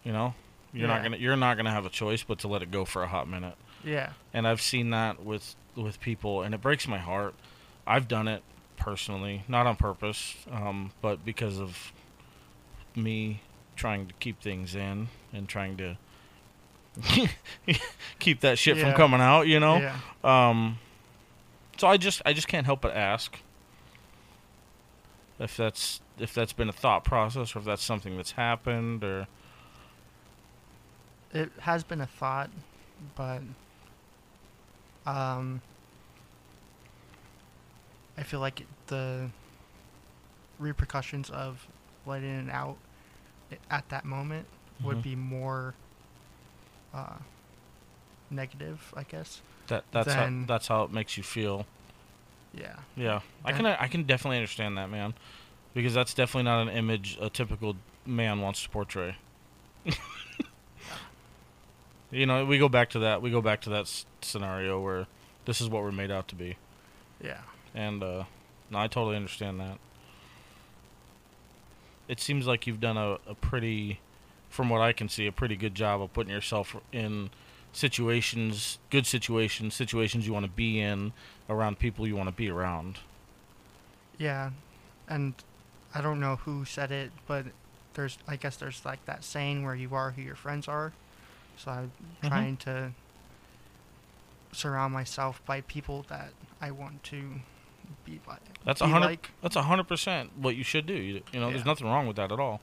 [0.05, 0.35] you know,
[0.73, 3.03] you're not gonna you're not gonna have a choice but to let it go for
[3.03, 3.57] a hot minute.
[3.85, 4.13] Yeah.
[4.33, 7.35] And I've seen that with with people, and it breaks my heart.
[7.87, 8.43] I've done it
[8.77, 11.93] personally, not on purpose, um, but because of
[12.97, 13.41] me
[13.83, 15.99] trying to keep things in and trying to
[18.21, 19.49] keep that shit from coming out.
[19.49, 19.79] You know.
[19.79, 19.97] Yeah.
[20.23, 20.79] Um,
[21.77, 23.41] so I just I just can't help but ask
[25.41, 29.27] if that's if that's been a thought process or if that's something that's happened or
[31.35, 32.51] It has been a thought,
[33.17, 33.43] but
[35.07, 35.61] um
[38.17, 39.31] I feel like the
[40.61, 41.67] repercussions of
[42.07, 42.77] letting it out
[43.71, 44.47] at that moment
[44.83, 45.03] would Mhm.
[45.03, 45.75] be more
[46.95, 47.17] uh
[48.31, 49.41] negative, I guess.
[49.69, 51.67] that that's Then- how that's how it makes you feel.
[52.55, 52.77] Yeah.
[52.97, 55.15] Yeah, I can I can definitely understand that, man,
[55.75, 59.17] because that's definitely not an image a typical man wants to portray.
[62.11, 63.23] you know, we go back to that.
[63.23, 65.07] We go back to that s- scenario where
[65.47, 66.57] this is what we're made out to be.
[67.23, 67.41] Yeah.
[67.75, 68.25] And uh,
[68.71, 69.79] no, I totally understand that.
[72.13, 73.99] It seems like you've done a, a pretty,
[74.51, 77.31] from what I can see, a pretty good job of putting yourself in
[77.73, 81.15] situations, good situations, situations you want to be in,
[81.49, 82.99] around people you want to be around.
[84.19, 84.51] Yeah,
[85.09, 85.33] and
[85.95, 87.47] I don't know who said it, but
[87.95, 90.93] there's I guess there's like that saying where you are who your friends are.
[91.57, 92.29] So I'm Mhm.
[92.29, 92.93] trying to
[94.53, 97.41] surround myself by people that I want to
[98.05, 98.39] be by.
[98.65, 99.07] That's a hundred.
[99.07, 99.31] like.
[99.43, 100.95] That's a hundred percent what you should do.
[100.95, 102.61] You, you know, there's nothing wrong with that at all.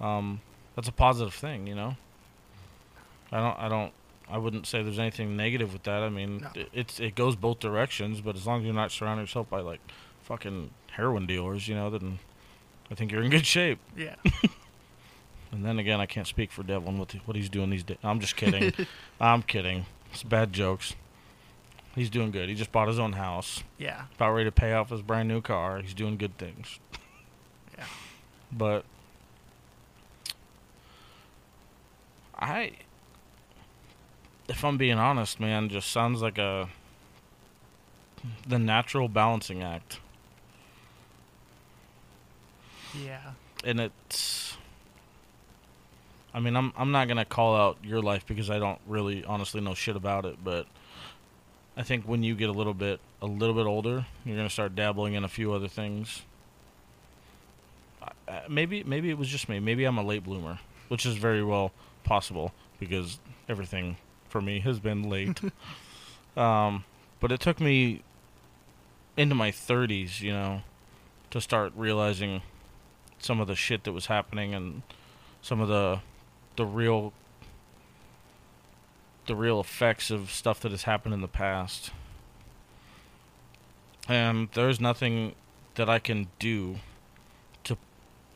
[0.00, 0.40] Um,
[0.76, 1.66] that's a positive thing.
[1.66, 1.96] You know.
[3.32, 3.58] I don't.
[3.58, 3.92] I don't.
[4.28, 6.02] I wouldn't say there's anything negative with that.
[6.02, 6.48] I mean, No.
[6.54, 8.20] it, it's it goes both directions.
[8.20, 9.80] But as long as you're not surrounding yourself by like
[10.22, 12.18] fucking heroin dealers, you know, then
[12.90, 13.78] I think you're in good shape.
[13.96, 14.14] Yeah.
[15.52, 17.98] And then again, I can't speak for Devlin what what he's doing these days.
[18.04, 18.72] I'm just kidding.
[19.20, 19.84] I'm kidding.
[20.12, 20.94] It's bad jokes.
[21.94, 22.48] He's doing good.
[22.48, 23.62] He just bought his own house.
[23.78, 24.04] Yeah.
[24.14, 25.80] About ready to pay off his brand new car.
[25.80, 26.78] He's doing good things.
[27.78, 27.84] Yeah.
[28.52, 28.84] But
[32.38, 32.72] I
[34.48, 36.68] if I'm being honest, man, just sounds like a
[38.46, 40.00] the natural balancing act.
[43.00, 43.20] Yeah.
[43.64, 44.56] and it's
[46.34, 49.60] I mean I'm I'm not gonna call out your life because I don't really honestly
[49.60, 50.66] know shit about it, but
[51.80, 54.76] I think when you get a little bit a little bit older, you're gonna start
[54.76, 56.20] dabbling in a few other things.
[58.50, 59.60] Maybe maybe it was just me.
[59.60, 61.72] Maybe I'm a late bloomer, which is very well
[62.04, 63.96] possible because everything
[64.28, 65.40] for me has been late.
[66.36, 66.84] um,
[67.18, 68.02] but it took me
[69.16, 70.60] into my 30s, you know,
[71.30, 72.42] to start realizing
[73.18, 74.82] some of the shit that was happening and
[75.40, 76.00] some of the
[76.56, 77.14] the real
[79.30, 81.92] the real effects of stuff that has happened in the past.
[84.08, 85.36] And there's nothing
[85.76, 86.80] that I can do
[87.62, 87.76] to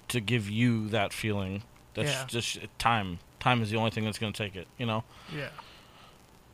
[0.07, 2.27] to give you that feeling That's Yeah.
[2.27, 3.19] just time.
[3.41, 4.69] Time is the only thing that's going to take it.
[4.79, 5.03] You know.
[5.35, 5.49] Yeah.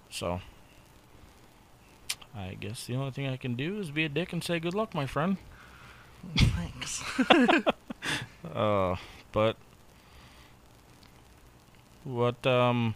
[0.08, 0.40] So.
[2.34, 4.74] I guess the only thing I can do is be a dick and say good
[4.74, 5.36] luck, my friend.
[6.36, 7.02] Thanks.
[8.54, 8.96] Uh,
[9.32, 9.56] but
[12.04, 12.94] what um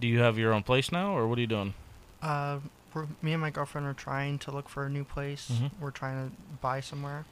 [0.00, 1.74] do you have your own place now or what are you doing?
[2.22, 2.58] uh,
[2.94, 5.50] we're, me and my girlfriend are trying to look for a new place.
[5.52, 5.70] Mhm.
[5.78, 7.26] We're trying to buy somewhere.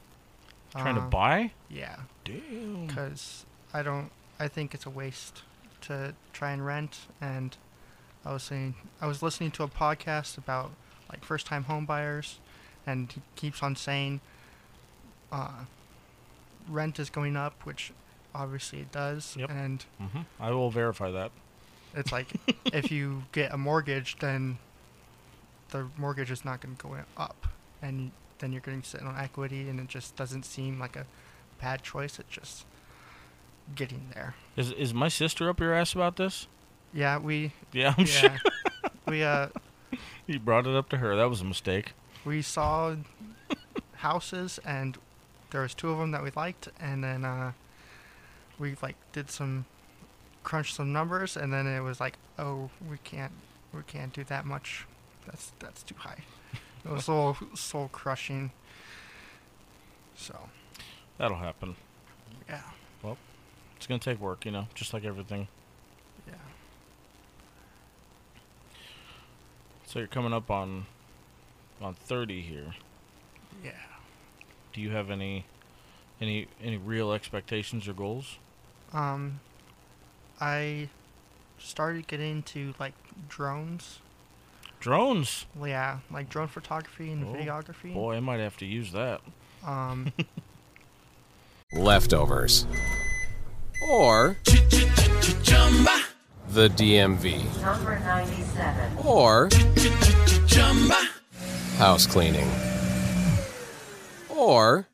[0.73, 1.53] Trying to Uh, buy?
[1.71, 2.87] Yeah, Damn.
[2.87, 4.11] because I don't.
[4.39, 5.43] I think it's a waste
[5.83, 7.07] to try and rent.
[7.23, 7.57] And
[8.25, 10.73] I was saying, I was listening to a podcast about
[11.11, 12.39] like first-time home buyers,
[12.87, 14.21] and he keeps on saying,
[15.33, 15.65] uh,
[16.69, 17.93] rent is going up, which
[18.35, 19.37] obviously it does.
[19.37, 19.51] Yep.
[19.51, 21.31] And hmm I will verify that.
[21.97, 22.29] It's like
[22.67, 24.59] if you get a mortgage, then
[25.71, 27.49] the mortgage is not going to go up,
[27.83, 31.07] and then you're going to sit on equity, and it just doesn't seem like a
[31.61, 32.19] bad choice.
[32.19, 32.67] It's just
[33.75, 34.35] getting there.
[34.57, 36.47] Is is my sister up your ass about this?
[36.93, 38.37] Yeah, we Yeah, I'm sure.
[39.07, 39.49] we uh
[40.27, 41.17] You brought it up to her.
[41.17, 41.93] That was a mistake.
[42.25, 42.97] we saw
[43.97, 44.99] houses, and
[45.51, 47.53] there was two of them that we liked, and then uh
[48.59, 49.65] we like did some
[50.47, 53.33] crunch some numbers, and then it was like, oh, we can't
[53.75, 54.87] we can't do that much.
[55.27, 56.23] That's that's too high.
[56.85, 58.53] It was soul soul crushing.
[60.15, 60.39] So
[61.19, 61.75] That'll happen.
[62.49, 62.61] yeah,
[63.03, 63.17] Well,
[63.77, 65.49] It's gonna take work, you know, just like everything.
[66.29, 66.35] yeah.
[69.87, 70.87] So you're coming up on
[71.83, 72.75] on 30 here.
[73.65, 73.73] Yeah.
[74.73, 75.45] Do you have any
[76.21, 78.39] any any real expectations or goals?
[78.93, 79.41] Um,
[80.40, 80.88] I
[81.59, 82.92] started getting into like
[83.29, 84.01] drones.
[84.81, 85.46] Drones.
[85.55, 87.94] Well, Yeah, like drone photography and Oh, videography.
[87.94, 89.20] Boy, I might have to use that.
[89.64, 90.12] Um,
[91.72, 92.66] Leftovers.
[93.90, 94.37] Or
[96.49, 97.61] the DMV.
[97.62, 98.99] Number 97.
[99.05, 99.49] Or
[101.79, 102.49] house cleaning.
[104.31, 104.87] Or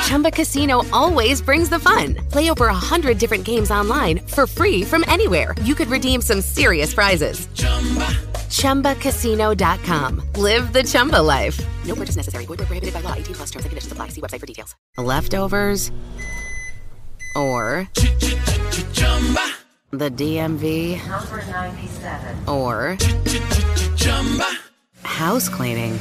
[0.00, 2.14] Chumba Casino always brings the fun.
[2.30, 5.54] Play over a hundred different games online for free from anywhere.
[5.62, 7.48] You could redeem some serious prizes.
[7.54, 8.06] Chumba.
[8.52, 10.22] ChumbaCasino.com.
[10.36, 11.58] Live the Chumba life.
[11.86, 12.44] No purchase necessary.
[12.46, 13.14] Void where prohibited by law.
[13.14, 14.08] 18 plus terms and conditions apply.
[14.08, 14.76] See website for details.
[14.98, 15.90] Leftovers
[17.34, 17.88] or
[19.90, 22.48] the DMV Number 97.
[22.48, 22.98] or
[25.02, 25.98] house cleaning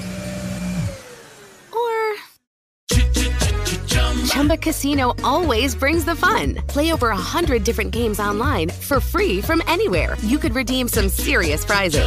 [4.32, 6.56] Chumba Casino always brings the fun.
[6.68, 10.16] Play over a hundred different games online for free from anywhere.
[10.22, 12.06] You could redeem some serious prizes.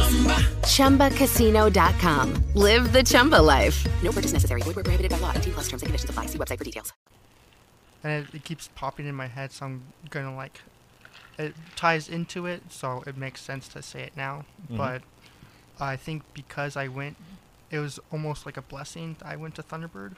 [0.65, 1.09] Chumba.
[1.11, 2.33] ChumbaCasino.com.
[2.55, 3.85] Live the Chumba life.
[4.01, 4.63] No purchase necessary.
[4.63, 5.33] Void where prohibited by law.
[5.35, 6.25] 18 plus terms and conditions apply.
[6.25, 6.93] See website for details.
[8.03, 10.61] and it, it keeps popping in my head, so I'm gonna like.
[11.37, 14.45] It ties into it, so it makes sense to say it now.
[14.71, 14.77] Mhm.
[14.77, 15.01] But
[15.79, 17.17] I think because I went,
[17.69, 19.15] it was almost like a blessing.
[19.19, 20.13] that I went to Thunderbird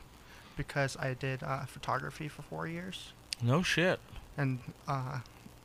[0.57, 3.99] because I did uh, photography for four years, No shit.
[4.37, 5.19] and uh,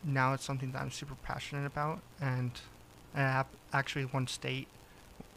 [0.04, 2.00] now it's something that I'm super passionate about.
[2.20, 2.52] And
[3.14, 4.68] I ap- actually won state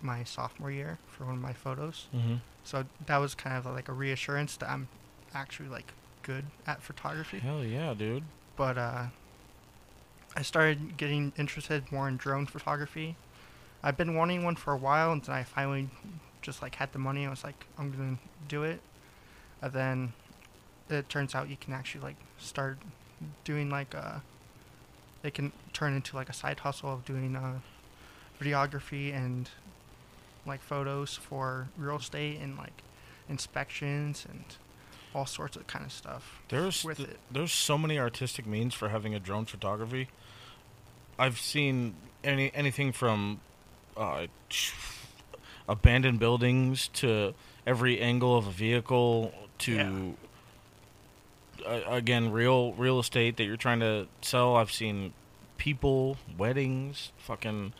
[0.02, 2.08] my sophomore year for one of my photos.
[2.16, 2.36] Mm-hmm.
[2.64, 4.88] So that was kind of like a reassurance that I'm
[5.34, 7.40] actually like good at photography.
[7.40, 8.24] Hell yeah, dude.
[8.56, 9.06] But uh,
[10.36, 13.16] I started getting interested more in drone photography.
[13.84, 15.90] I've been wanting one for a while, and then I finally
[16.42, 17.26] just like had the money.
[17.26, 18.80] I was like, I'm gonna do it.
[19.62, 20.14] And then
[20.90, 22.78] it turns out you can actually like start
[23.44, 24.20] doing like uh,
[25.24, 27.60] it can turn into like a side hustle of doing uh,
[28.40, 29.50] videography and
[30.46, 32.84] like photos for real estate and like
[33.28, 34.44] inspections and
[35.14, 36.42] all sorts of kind of stuff.
[36.50, 37.20] There's with th- it.
[37.32, 40.10] there's so many artistic means for having a drone photography.
[41.18, 43.40] I've seen any anything from
[43.96, 44.28] uh,
[45.68, 47.34] abandoned buildings to
[47.66, 50.16] every angle of a vehicle to
[51.66, 54.56] uh, again real real estate that you're trying to sell.
[54.56, 55.14] I've seen
[55.58, 57.74] people, weddings, fucking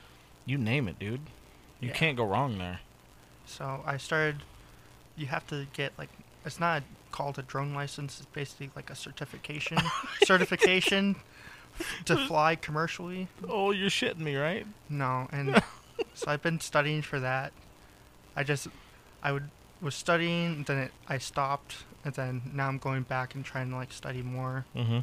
[0.46, 1.22] you name it, dude.
[1.80, 1.94] You Yeah.
[1.94, 2.80] can't go wrong there.
[3.46, 4.44] So I started.
[5.18, 6.10] You have to get like
[6.46, 8.18] it's not called a drone license.
[8.20, 9.78] It's basically like a certification
[10.24, 11.16] certification
[12.06, 13.28] to fly commercially.
[13.48, 14.66] Oh, you're shitting me, right?
[14.90, 15.62] No, and
[16.14, 17.52] so I've been studying for that.
[18.36, 18.68] I just
[19.24, 19.50] I would
[19.82, 23.76] was studying, then it, I stopped, and then now I'm going back and trying to
[23.76, 25.00] like study more Mm-hmm.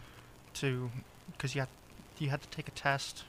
[0.54, 0.90] to
[1.32, 1.68] because you have
[2.18, 3.24] you have to take a test,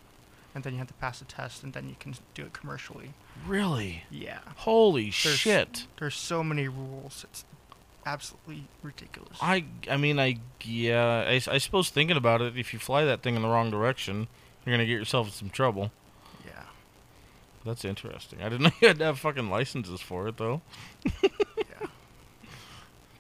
[0.54, 3.14] and then you have to pass the test, and then you can do it commercially.
[3.48, 4.04] Really?
[4.12, 4.40] Yeah.
[4.58, 5.88] Holy There's- shit!
[6.00, 7.26] There's so many rules.
[7.30, 7.46] It's
[8.06, 9.38] absolutely ridiculous.
[9.42, 13.22] I, I mean, I, yeah, I, I suppose thinking about it, if you fly that
[13.22, 14.28] thing in the wrong direction,
[14.66, 15.92] you're gonna get yourself in some trouble.
[17.66, 18.42] That's interesting.
[18.42, 20.62] I didn't know you had to have fucking licenses for it, though.
[21.06, 21.88] Yeah.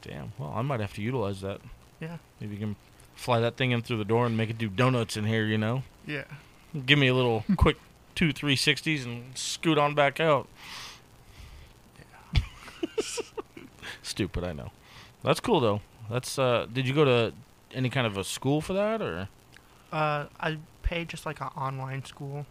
[0.01, 0.33] Damn.
[0.37, 1.61] Well, I might have to utilize that.
[1.99, 2.17] Yeah.
[2.41, 2.75] Maybe you can
[3.15, 5.45] fly that thing in through the door and make it do donuts in here.
[5.45, 6.25] You know, Yeah.
[6.85, 7.77] give me a little quick
[8.15, 10.47] two three sixties and scoot on back out.
[12.33, 12.41] Yeah.
[14.01, 14.71] Stupid, I know.
[15.23, 15.81] That's cool though.
[16.09, 16.67] That's uh.
[16.71, 17.33] Did you go to
[17.73, 19.29] any kind of a school for that or?
[19.91, 22.45] Uh, I paid just like an online school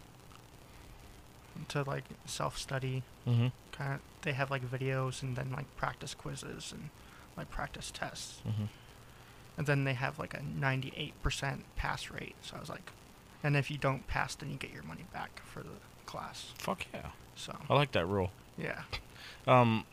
[1.69, 3.03] to like self study.
[3.27, 3.47] Mm-hmm.
[3.71, 6.89] Kind of, they have like videos and then like practice quizzes and
[7.37, 8.41] like practice tests.
[8.47, 8.67] Mhm.
[9.57, 11.13] And then they have like a 98%
[11.75, 12.35] pass rate.
[12.41, 12.91] So I was like,
[13.43, 15.69] and if you don't pass, then you get your money back for the
[16.05, 16.53] class.
[16.57, 17.07] Fuck yeah.
[17.35, 18.31] So I like that rule.
[18.57, 18.81] yeah.
[19.47, 19.85] Um.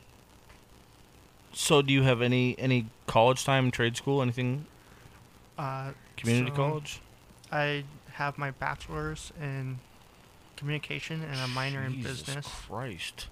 [1.52, 4.66] So, do you have any any college time, trade school, anything,
[5.58, 7.00] Uh, community so college?
[7.50, 9.80] I have my bachelor's in
[10.60, 12.46] communication and a minor in business.
[12.46, 13.26] Christ.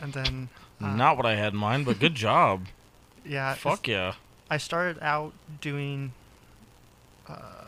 [0.00, 0.48] And then
[0.80, 2.66] uh, Not what I had in mind, but good job.
[3.24, 4.14] yeah, Fuck yeah.
[4.50, 6.12] I started out doing
[7.28, 7.66] uh,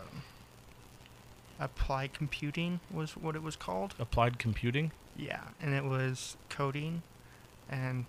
[1.60, 3.94] applied computing was what it was called.
[3.98, 4.90] Applied computing.
[5.16, 7.02] Yeah, and it was coding,
[7.70, 8.06] and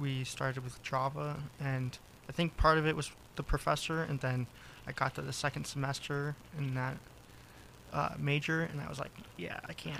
[0.00, 4.46] we started with Java, and I think part of it was the professor, and then
[4.86, 6.96] I got to the second semester in that
[7.92, 9.98] uh, major, and I was like, yeah, I can't.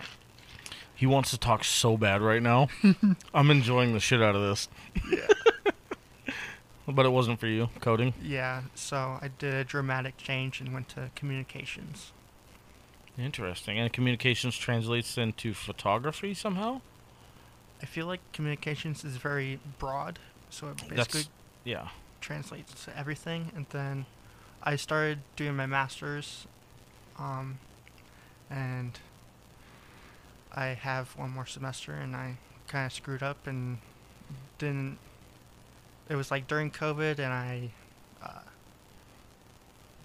[0.95, 2.69] He wants to talk so bad right now.
[3.35, 4.69] I'm enjoying the shit out of this.
[5.11, 6.33] Yeah.
[6.89, 8.15] but it wasn't for you, coding.
[8.21, 12.13] Yeah, so I did a dramatic change and went to communications.
[13.19, 13.79] Interesting.
[13.79, 16.81] And communications translates into photography somehow?
[17.83, 20.19] I feel like communications is very broad,
[20.51, 21.29] so it basically That's
[21.65, 21.89] yeah.
[22.21, 23.53] translates to everything.
[23.55, 24.07] And then
[24.63, 26.47] I started doing my master's,
[27.19, 27.59] um,
[28.51, 28.99] and
[30.55, 33.79] I have one more semester, and I kind of screwed up and
[34.59, 34.99] didn't.
[36.09, 37.71] It was like during COVID, and I
[38.23, 38.41] uh,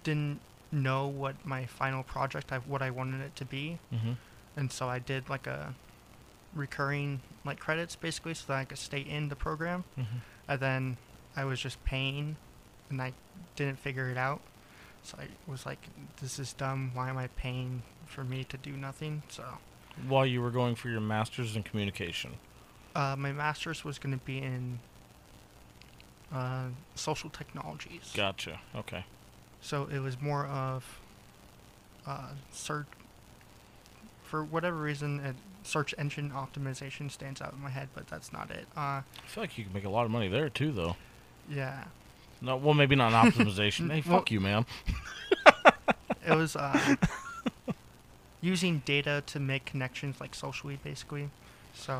[0.02, 4.12] didn't know what my final project, I, what I wanted it to be, Mm-hmm.
[4.56, 5.74] and so I did like a
[6.54, 10.16] recurring like credits basically, so that I could stay in the program Mm-hmm.
[10.48, 10.96] and then
[11.36, 12.36] I was just paying,
[12.90, 13.12] and I
[13.56, 14.40] didn't figure it out.
[15.02, 15.78] So I was like,
[16.20, 16.90] "This is dumb.
[16.94, 19.44] Why am I paying for me to do nothing?" So
[20.08, 22.34] While you were going for your master's in communication.
[22.94, 24.78] uh, my master's was going to be in
[26.32, 28.12] uh, social technologies.
[28.14, 28.60] Gotcha.
[28.74, 29.04] Okay.
[29.60, 30.98] So it was more of
[32.06, 32.86] uh, search.
[34.24, 38.50] For whatever reason, it, search engine optimization stands out in my head, but that's not
[38.50, 38.66] it.
[38.76, 40.96] Uh, I feel like you can make a lot of money there too, though.
[41.48, 41.84] yeah,
[42.42, 43.90] No, well, maybe not an optimization.
[43.92, 44.66] hey, Well- fuck you, man.
[46.26, 46.96] it was uh,
[48.44, 51.30] using data to make connections like socially basically
[51.72, 51.94] so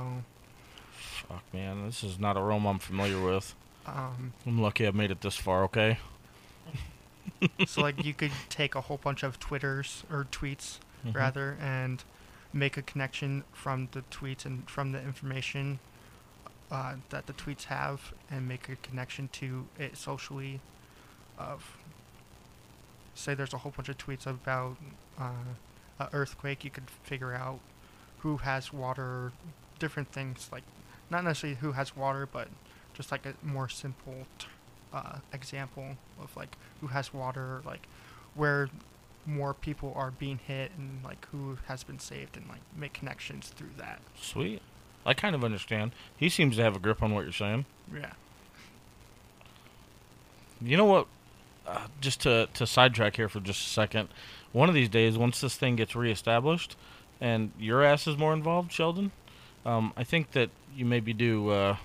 [1.28, 1.86] Fuck, man.
[1.86, 3.54] This is not a realm I'm familiar with.
[3.86, 5.64] um, I'm lucky I've made it this far.
[5.64, 5.98] Okay.
[7.66, 11.14] so like you could take a whole bunch of twitters or tweets Mhm.
[11.14, 12.02] rather and
[12.52, 15.78] make a connection from the tweets and from the information
[16.70, 20.60] uh, that the tweets have and make a connection to it socially
[21.38, 21.76] of
[23.14, 24.76] say there's a whole bunch of tweets about
[25.18, 25.52] uh,
[26.00, 27.60] a earthquake you could figure out
[28.18, 29.32] who has water
[29.78, 30.62] different things like
[31.10, 32.48] not necessarily who has water but
[32.94, 34.46] just like a more simple t-
[34.92, 37.86] uh, example of like who has water like
[38.34, 38.68] where
[39.26, 43.48] more people are being hit and like who has been saved and like make connections
[43.48, 44.60] through that Sweet.
[45.06, 45.92] I kind of understand.
[46.16, 47.66] He seems to have a grip on what you're saying.
[47.94, 48.12] yeah
[50.60, 51.06] You know what?
[51.66, 54.08] Uh, just to to sidetrack here for just a second.
[54.52, 56.76] One of these days, once this thing gets reestablished,
[57.20, 59.10] and your ass is more involved, Sheldon,
[59.64, 61.48] um, I think that you maybe do.
[61.48, 61.76] Uh,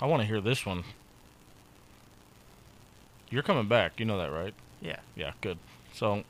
[0.00, 0.84] I want to hear this one.
[3.28, 3.98] You're coming back.
[3.98, 4.54] You know that, right?
[4.80, 5.58] yeah Yeah, good.
[5.92, 6.24] So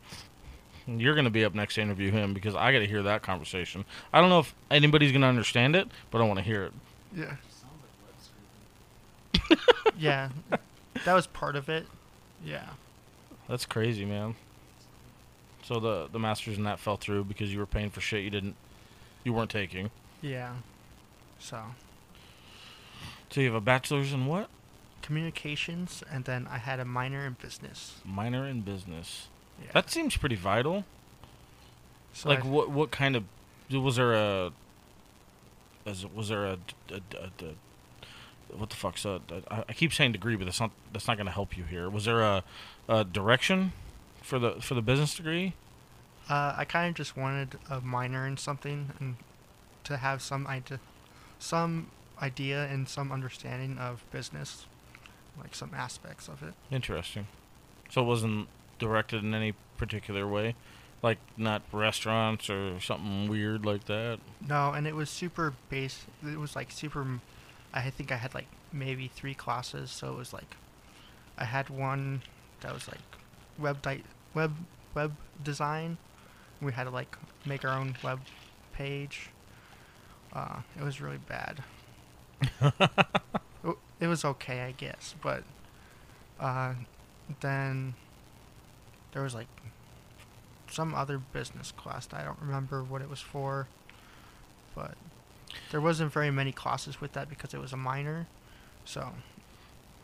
[0.86, 3.22] you're going to be up next to interview him because I got to hear that
[3.22, 3.84] conversation.
[4.12, 6.72] I don't know if anybody's going to understand it, but I want to hear it.
[7.16, 7.36] yeah
[9.98, 10.28] yeah
[11.04, 11.86] that was part of it
[12.44, 12.68] yeah
[13.48, 14.34] That's crazy, man.
[15.62, 18.30] So the the masters in that fell through because you were paying for shit you
[18.30, 18.56] didn't,
[19.24, 19.90] you weren't taking.
[20.22, 20.54] yeah
[21.38, 21.62] so
[23.30, 24.48] So you have a bachelor's in what?
[25.02, 29.28] communications and then i had a minor in business Minor in business.
[29.62, 30.84] yeah That seems pretty vital.
[32.12, 33.24] so like I- what what kind of
[33.70, 34.52] was there a
[35.86, 36.58] as was there a,
[36.90, 37.54] a, a- a-
[38.56, 39.18] what the fuck's uh,
[39.50, 41.88] I, I keep saying degree, but that's not that's not going to help you here.
[41.88, 42.44] Was there a,
[42.88, 43.72] a direction
[44.22, 45.54] for the for the business degree?
[46.28, 49.16] Uh, I kind of just wanted a minor in something and
[49.84, 50.78] to have some idea,
[51.38, 51.88] some
[52.22, 54.66] idea and some understanding of business,
[55.38, 56.54] like some aspects of it.
[56.70, 57.26] Interesting.
[57.88, 58.48] So it wasn't
[58.78, 60.54] directed in any particular way,
[61.02, 64.20] like not restaurants or something weird like that.
[64.46, 66.04] No, and it was super base.
[66.24, 67.20] It was like super.
[67.72, 70.56] I think I had like maybe three classes, so it was like,
[71.38, 72.22] I had one
[72.60, 73.00] that was like
[73.58, 74.04] web di-
[74.34, 74.54] web
[74.94, 75.98] web design.
[76.62, 77.16] We had to like
[77.46, 78.20] make our own web
[78.72, 79.30] page.
[80.32, 81.62] Uh, it was really bad.
[83.64, 85.44] It- it was okay, I guess, but
[86.40, 86.74] uh,
[87.40, 87.94] then
[89.12, 89.48] there was like
[90.70, 92.06] some other business class.
[92.06, 93.66] that I don't remember what it was for,
[95.70, 98.26] there wasn't very many classes with that because it was a minor.
[98.84, 99.10] So,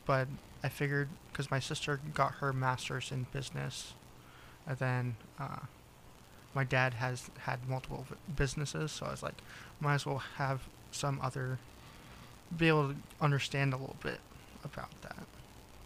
[0.05, 0.28] but
[0.62, 3.94] I figured because my sister got her master's in business,
[4.66, 5.61] and then uh,
[6.55, 9.34] my dad has had multiple businesses, so I was like,
[9.80, 11.59] might as well have some other,
[12.57, 14.20] be able to understand a little bit
[14.64, 15.26] about that.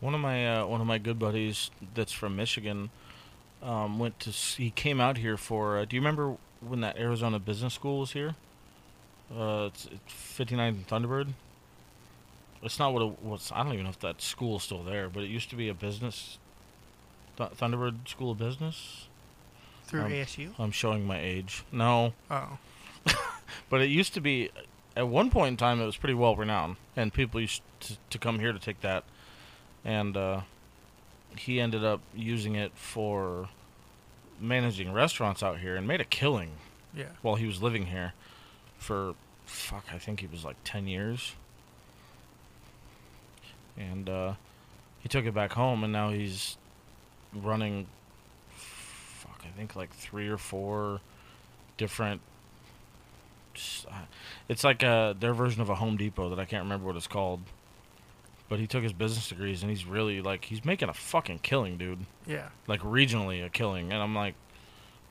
[0.00, 2.90] One of my uh, one of my good buddies that's from Michigan
[3.62, 5.78] um, went to he came out here for.
[5.78, 8.34] Uh, do you remember when that Arizona Business School was here?
[9.35, 11.28] Uh, it's, it's 59 Thunderbird.
[12.62, 13.51] It's not what it was.
[13.55, 15.74] I don't even know if that school's still there, but it used to be a
[15.74, 16.39] business.
[17.37, 19.07] Th- Thunderbird School of Business.
[19.85, 20.53] Through Um, ASU?
[20.59, 21.64] I'm showing my age.
[21.72, 22.59] No, Oh,
[23.70, 24.51] but it used to be.
[24.97, 28.18] At one point in time, it was pretty well renowned, and people used to, to
[28.18, 29.05] come here to take that.
[29.85, 30.41] And uh,
[31.37, 33.49] he ended up using it for
[34.41, 36.51] managing restaurants out here, and made a killing
[36.95, 37.07] yeah.
[37.22, 38.12] while he was living here
[38.81, 39.14] for
[39.47, 39.85] fuck.
[39.95, 41.35] I think he was like ten years,
[43.78, 44.33] and uh,
[45.01, 46.57] he took it back home, and now he's
[47.35, 47.87] running.
[48.57, 51.01] Fuck, I think like three or four
[51.76, 52.20] different.
[53.89, 53.93] uh,
[54.49, 57.07] It's like uh their version of a Home Depot that I can't remember what it's
[57.07, 57.41] called.
[58.49, 61.76] But he took his business degrees and he's really like he's making a fucking killing,
[61.78, 62.01] dude.
[62.26, 62.49] Yeah.
[62.66, 64.35] Like regionally a killing, and I'm like,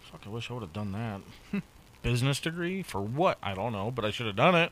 [0.01, 1.61] fuck, I wish I would have done that.
[2.01, 3.37] business degree for what?
[3.41, 4.71] I don't know, but I should have done it.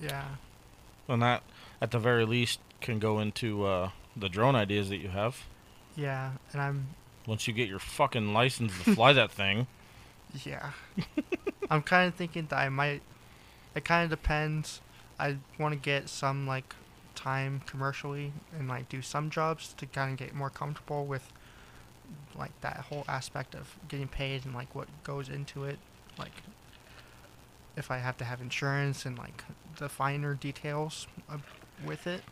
[0.00, 0.24] Yeah.
[1.08, 1.42] And that,
[1.80, 5.44] at the very least, can go into uh, the drone ideas that you have.
[5.96, 6.32] Yeah.
[6.52, 6.86] And I'm
[7.26, 9.66] Once you get your fucking license to fly that thing.
[10.44, 10.70] Yeah.
[11.68, 13.02] I'm kind of thinking that I might.
[13.74, 14.80] It kind of depends.
[15.18, 16.74] I want to get some like
[17.14, 21.30] time commercially and like do some jobs to kind of get more comfortable with
[22.36, 25.78] like that whole aspect of getting paid and like what goes into it.
[26.18, 26.32] Like
[27.76, 29.44] if I have to have insurance and like
[29.78, 31.42] the finer details of,
[31.84, 32.22] with it.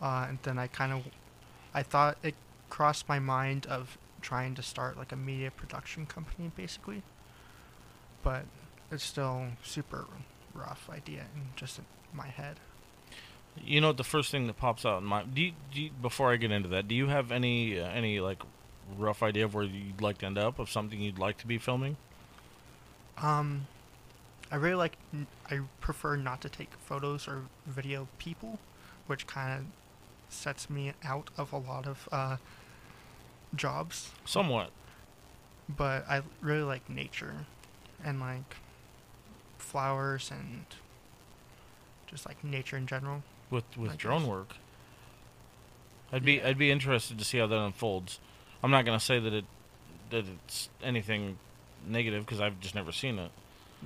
[0.00, 1.02] Uh, and then I kind of,
[1.74, 2.34] I thought it
[2.68, 7.02] crossed my mind of trying to start like a media production company basically
[8.22, 8.44] but
[8.90, 10.06] it's still super
[10.54, 12.56] rough idea in just in my head.
[13.62, 16.32] You know, the first thing that pops out in my do you, do you, before
[16.32, 18.42] I get into that, do you have any uh, any like
[18.98, 21.58] rough idea of where you'd like to end up of something you'd like to be
[21.58, 21.96] filming?
[23.18, 23.66] Um,
[24.50, 24.96] I really like.
[25.50, 28.58] I prefer not to take photos or video people,
[29.06, 29.66] which kind of
[30.32, 32.36] sets me out of a lot of uh,
[33.54, 34.10] jobs.
[34.24, 34.70] Somewhat.
[35.68, 37.46] But I really like nature,
[38.04, 38.56] and like
[39.58, 40.64] flowers and
[42.06, 43.22] just like nature in general.
[43.50, 44.54] with with drone work.
[46.12, 48.18] I'd be I'd be interested to see how that unfolds.
[48.62, 49.44] I'm not gonna say that it
[50.10, 51.38] that it's anything
[51.86, 53.30] negative because I've just never seen it.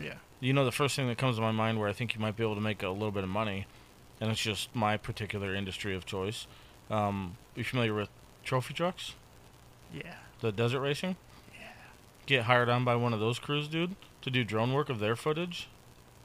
[0.00, 0.14] Yeah.
[0.40, 2.36] You know, the first thing that comes to my mind where I think you might
[2.36, 3.66] be able to make a little bit of money,
[4.20, 6.46] and it's just my particular industry of choice.
[6.90, 8.08] Um, you familiar with
[8.42, 9.14] trophy trucks,
[9.92, 10.14] Yeah.
[10.40, 11.16] the desert racing?
[11.58, 11.66] Yeah.
[12.26, 15.14] Get hired on by one of those crews, dude, to do drone work of their
[15.16, 15.68] footage.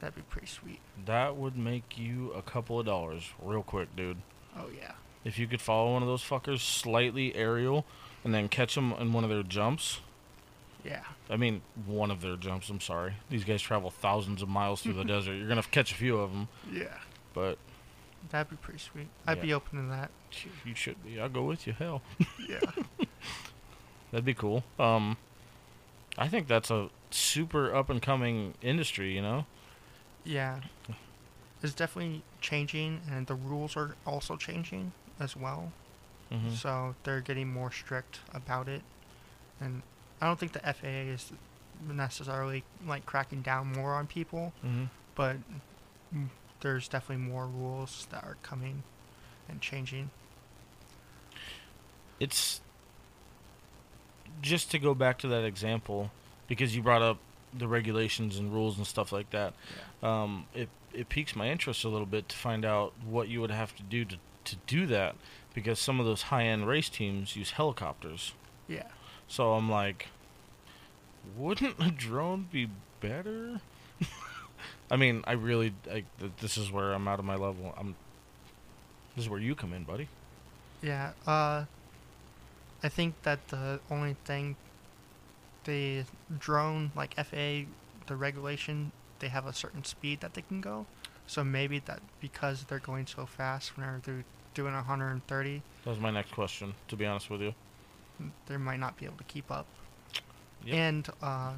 [0.00, 0.80] That'd be pretty sweet.
[1.06, 4.18] That would make you a couple of dollars real quick, dude.
[4.56, 4.92] Oh yeah.
[5.24, 7.84] If you could follow one of those fuckers slightly aerial
[8.24, 10.00] and then catch them in one of their jumps.
[10.84, 11.02] Yeah.
[11.28, 12.68] I mean, one of their jumps.
[12.70, 13.14] I'm sorry.
[13.28, 15.34] These guys travel thousands of miles through the desert.
[15.34, 16.96] You're gonna catch a few of them, Yeah.
[17.34, 17.58] but
[18.30, 19.08] That'd be pretty sweet.
[19.26, 19.42] I'd Yeah.
[19.42, 20.10] be open to that.
[20.64, 21.18] you should be.
[21.20, 21.72] I'll go with you.
[21.74, 22.02] Hell,
[22.48, 22.60] Yeah.
[24.10, 24.64] that'd be cool.
[24.78, 25.16] Um,
[26.18, 29.14] I think that's a super up and coming industry.
[29.14, 29.46] You know.
[30.24, 30.60] yeah.
[31.62, 35.72] It's definitely changing, and the rules are also changing as well.
[36.30, 36.52] Mhm.
[36.52, 38.82] So they're getting more strict about it,
[39.60, 39.82] and
[40.20, 41.32] I don't think the FAA is
[41.82, 44.88] necessarily like cracking down more on people, Mhm.
[45.14, 45.36] but
[46.60, 48.82] there's definitely more rules that are coming
[49.48, 50.10] and changing.
[52.20, 52.60] it's
[54.42, 56.10] just to go back to that example
[56.48, 57.16] because you brought up
[57.54, 59.54] the regulations and rules and stuff like that.
[60.02, 63.50] Um, it it piques my interest a little bit to find out what you would
[63.50, 65.16] have to do to to do that
[65.54, 68.32] because some of those high end race teams use helicopters.
[68.68, 68.86] Yeah.
[69.28, 70.08] So I'm like,
[71.36, 72.68] wouldn't a drone be
[73.00, 73.60] better?
[74.90, 77.74] I mean, I really like th- this is where I'm out of my level.
[77.78, 77.94] I'm
[79.16, 80.08] this is where you come in, buddy.
[80.82, 81.64] Yeah, uh,
[82.82, 84.56] I think that the only thing
[85.64, 86.04] the
[86.38, 87.66] drone, like FAA,
[88.06, 90.86] the regulation, they have a certain speed that they can go.
[91.26, 94.24] So maybe that because they're going so fast whenever they're
[94.54, 97.54] doing 130, That was my next question, to be honest with you.
[98.46, 99.66] they might not be able to keep up.
[100.64, 100.74] Yep.
[100.74, 101.52] And uh,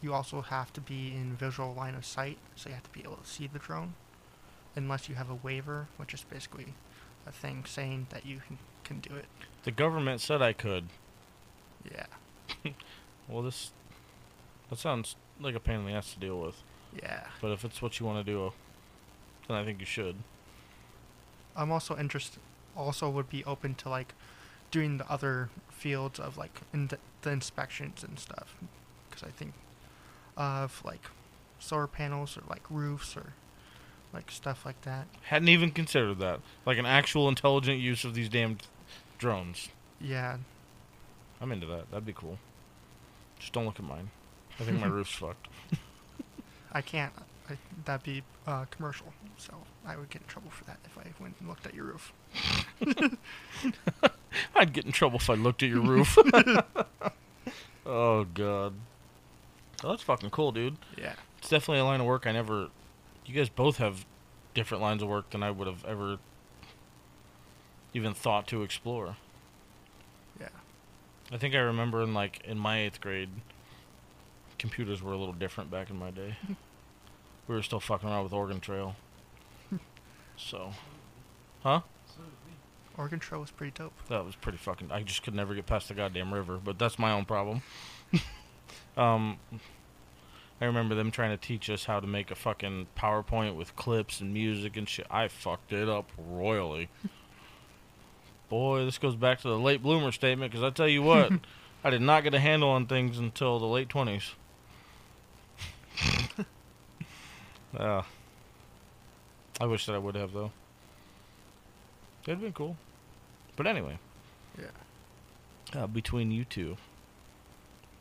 [0.00, 3.00] you also have to be in visual line of sight, so you have to be
[3.00, 3.94] able to see the drone,
[4.74, 6.74] unless you have a waiver, which is basically
[7.26, 9.26] a thing saying that you can, can do it.
[9.64, 10.86] The government said I could.
[11.84, 12.06] Yeah.
[13.28, 13.72] Well, this
[14.70, 16.54] that sounds like a pain in the ass to deal with.
[16.98, 17.24] Yeah.
[17.42, 18.54] But if it's what you want to do,
[19.46, 20.16] then I think you should.
[21.58, 22.40] I'm also interested.
[22.76, 24.14] Also, would be open to like
[24.70, 28.54] doing the other fields of like in the, the inspections and stuff,
[29.08, 29.52] because I think
[30.36, 31.02] of like
[31.58, 33.32] solar panels or like roofs or
[34.12, 35.06] like stuff like that.
[35.22, 36.40] Hadn't even considered that.
[36.64, 38.66] Like an actual intelligent use of these damned
[39.18, 39.68] drones.
[40.00, 40.36] Yeah.
[41.40, 41.90] I'm into that.
[41.90, 42.38] That'd be cool.
[43.38, 44.10] Just don't look at mine.
[44.58, 45.48] I think my roof's fucked.
[46.72, 47.12] I can't.
[47.84, 49.54] That'd be uh, commercial, so
[49.86, 52.12] I would get in trouble for that if I went and looked at your roof.
[54.54, 56.18] I'd get in trouble if I looked at your roof.
[57.86, 58.74] oh god.
[59.84, 60.76] Oh, that's fucking cool, dude.
[60.96, 61.14] Yeah.
[61.38, 62.68] It's definitely a line of work I never.
[63.24, 64.04] You guys both have
[64.54, 66.18] different lines of work than I would have ever
[67.94, 69.16] even thought to explore.
[70.40, 70.48] Yeah.
[71.30, 73.30] I think I remember in like in my eighth grade,
[74.58, 76.36] computers were a little different back in my day.
[77.48, 78.94] we were still fucking around with Oregon Trail.
[80.36, 80.70] so,
[81.62, 81.80] huh?
[82.98, 83.94] Oregon Trail was pretty dope.
[84.08, 84.90] That was pretty fucking.
[84.90, 87.62] I just could never get past the goddamn river, but that's my own problem.
[88.96, 89.38] um,
[90.60, 94.20] I remember them trying to teach us how to make a fucking PowerPoint with clips
[94.20, 95.06] and music and shit.
[95.10, 96.88] I fucked it up royally.
[98.48, 101.30] Boy, this goes back to the late bloomer statement because I tell you what,
[101.84, 104.32] I did not get a handle on things until the late twenties.
[107.76, 108.02] Uh,
[109.60, 110.52] I wish that I would have though.
[112.26, 112.76] It'd been cool.
[113.56, 113.98] But anyway.
[114.58, 115.82] Yeah.
[115.82, 116.76] Uh, between you two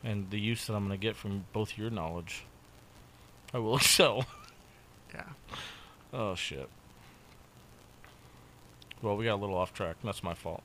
[0.03, 2.45] and the use that I'm going to get from both your knowledge,
[3.53, 4.26] I will excel.
[5.13, 5.24] Yeah.
[6.13, 6.70] Oh, shit.
[9.01, 9.97] Well, we got a little off track.
[10.03, 10.63] That's my fault.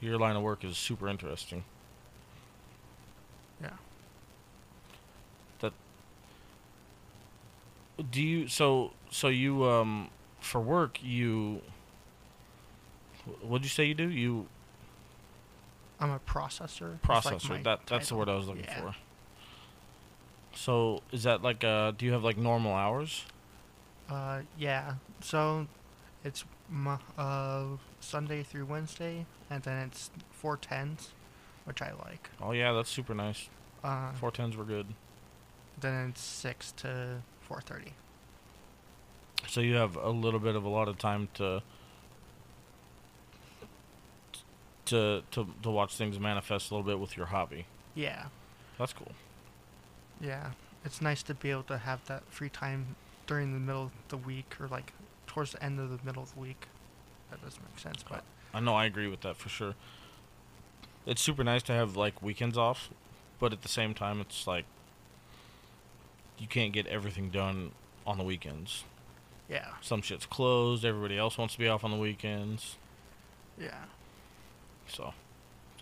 [0.00, 1.64] Your line of work is super interesting.
[3.60, 3.70] Yeah.
[5.60, 5.72] That.
[8.10, 11.60] Do you so so you um for work you
[13.42, 14.08] what'd you say you do?
[14.08, 14.46] You
[15.98, 16.94] I'm a processor.
[16.94, 17.62] is, like, processor.
[17.64, 18.80] that that's the word I was looking Yeah.
[18.80, 18.94] for.
[20.54, 23.24] So is that like uh do you have like normal hours?
[24.08, 24.94] Uh, yeah.
[25.20, 25.66] So
[26.24, 27.64] it's mo- uh
[28.00, 31.10] Sunday through Wednesday, and then it's four tens,
[31.64, 32.30] which I like.
[32.40, 33.48] Oh yeah, that's super nice.
[33.84, 34.88] Uh, Four tens were good.
[35.80, 37.92] then it's six to four thirty.
[39.48, 41.62] So you have a little bit of a lot of time to
[44.84, 47.66] to to to watch things manifest a little bit with your hobby.
[47.96, 48.26] Yeah.
[48.78, 49.12] That's cool.
[50.20, 50.52] Yeah.
[50.84, 52.94] It's nice to be able to have that free time
[53.26, 54.92] during the middle of the week, or like
[55.26, 56.68] towards the end of the middle of the week.
[57.32, 58.22] That doesn't make sense, but
[58.54, 59.74] I know I agree with that for sure.
[61.04, 62.90] It's super nice to have like weekends off,
[63.40, 64.66] but at the same time it's like
[66.40, 67.72] you can't get everything done
[68.06, 68.84] on the weekends.
[69.48, 69.66] yeah.
[69.80, 72.76] Some shit's closed, everybody else wants to be off on the weekends.
[73.58, 73.84] Yeah.
[74.88, 75.12] So,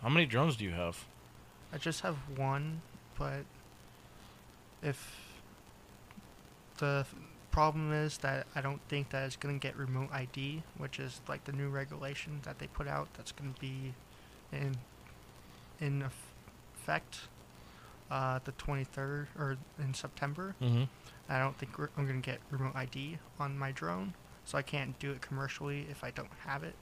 [0.03, 1.05] how many drones do you have?
[1.73, 2.83] I just have one,
[3.19, 3.45] but
[4.83, 5.17] if
[6.79, 7.07] the
[7.51, 11.21] problem is that I don't think that it's going to get remote ID, which is
[11.29, 13.95] like the new regulation that they put out that's going to be
[14.53, 14.77] in
[15.81, 17.21] in effect
[18.11, 20.55] uh, the 23rd or in September.
[20.63, 20.85] Mm-hmm.
[21.29, 24.63] I don't think we're, I'm going to get remote ID on my drone, so I
[24.63, 26.75] can't do it commercially if I don't have it.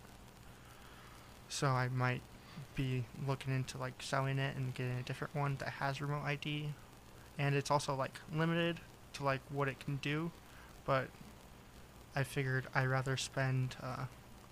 [1.48, 2.22] So I might
[2.74, 6.70] be looking into like selling it and getting a different one that has remote ID,
[7.38, 8.80] and it's also like limited
[9.14, 10.30] to like what it can do,
[10.84, 11.08] but
[12.14, 14.06] I figured I'd rather spend uh,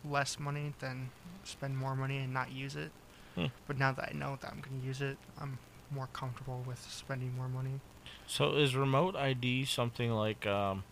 [0.04, 1.10] less money than
[1.44, 2.90] spend more money and not use it.
[3.34, 3.46] Hmm.
[3.66, 5.58] But now that I know that I'm going to use it, I'm
[5.90, 7.80] more comfortable with spending more money.
[8.26, 10.84] So is remote ID something like um,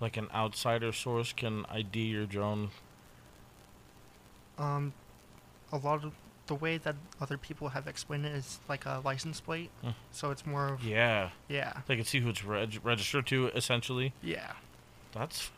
[0.00, 2.70] like an outsider source can ID your drone?
[4.58, 4.92] Um,
[5.72, 6.12] a lot of
[6.46, 9.70] the way that other people have explained it is like a license plate.
[9.82, 9.90] Hmm.
[10.10, 13.48] So it's more of Yeah, yeah, they can see who it's reg- registered to.
[13.48, 14.52] Essentially, yeah,
[15.12, 15.50] that's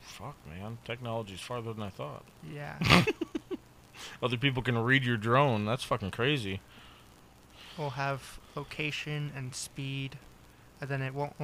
[0.00, 0.78] fuck, man.
[0.84, 2.24] Technology's farther than I thought.
[2.52, 2.76] yeah.
[4.22, 5.64] Other people can read your drone.
[5.64, 6.60] That's fucking crazy.
[7.78, 10.18] Will have location and speed,
[10.80, 11.34] and then it won't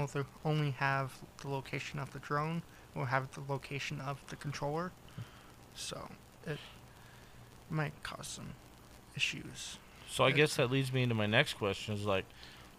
[0.45, 2.63] only- have the location of the drone.
[2.95, 4.93] It will have the location of the controller.
[5.75, 6.11] So
[6.47, 6.59] it
[7.71, 8.55] might cause some
[9.17, 9.79] issues.
[10.09, 10.37] So I Yeah.
[10.37, 12.27] guess that leads me into my next question: is like,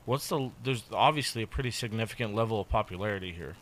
[0.05, 0.51] what's the?
[0.63, 3.55] There's obviously a pretty significant level of popularity here.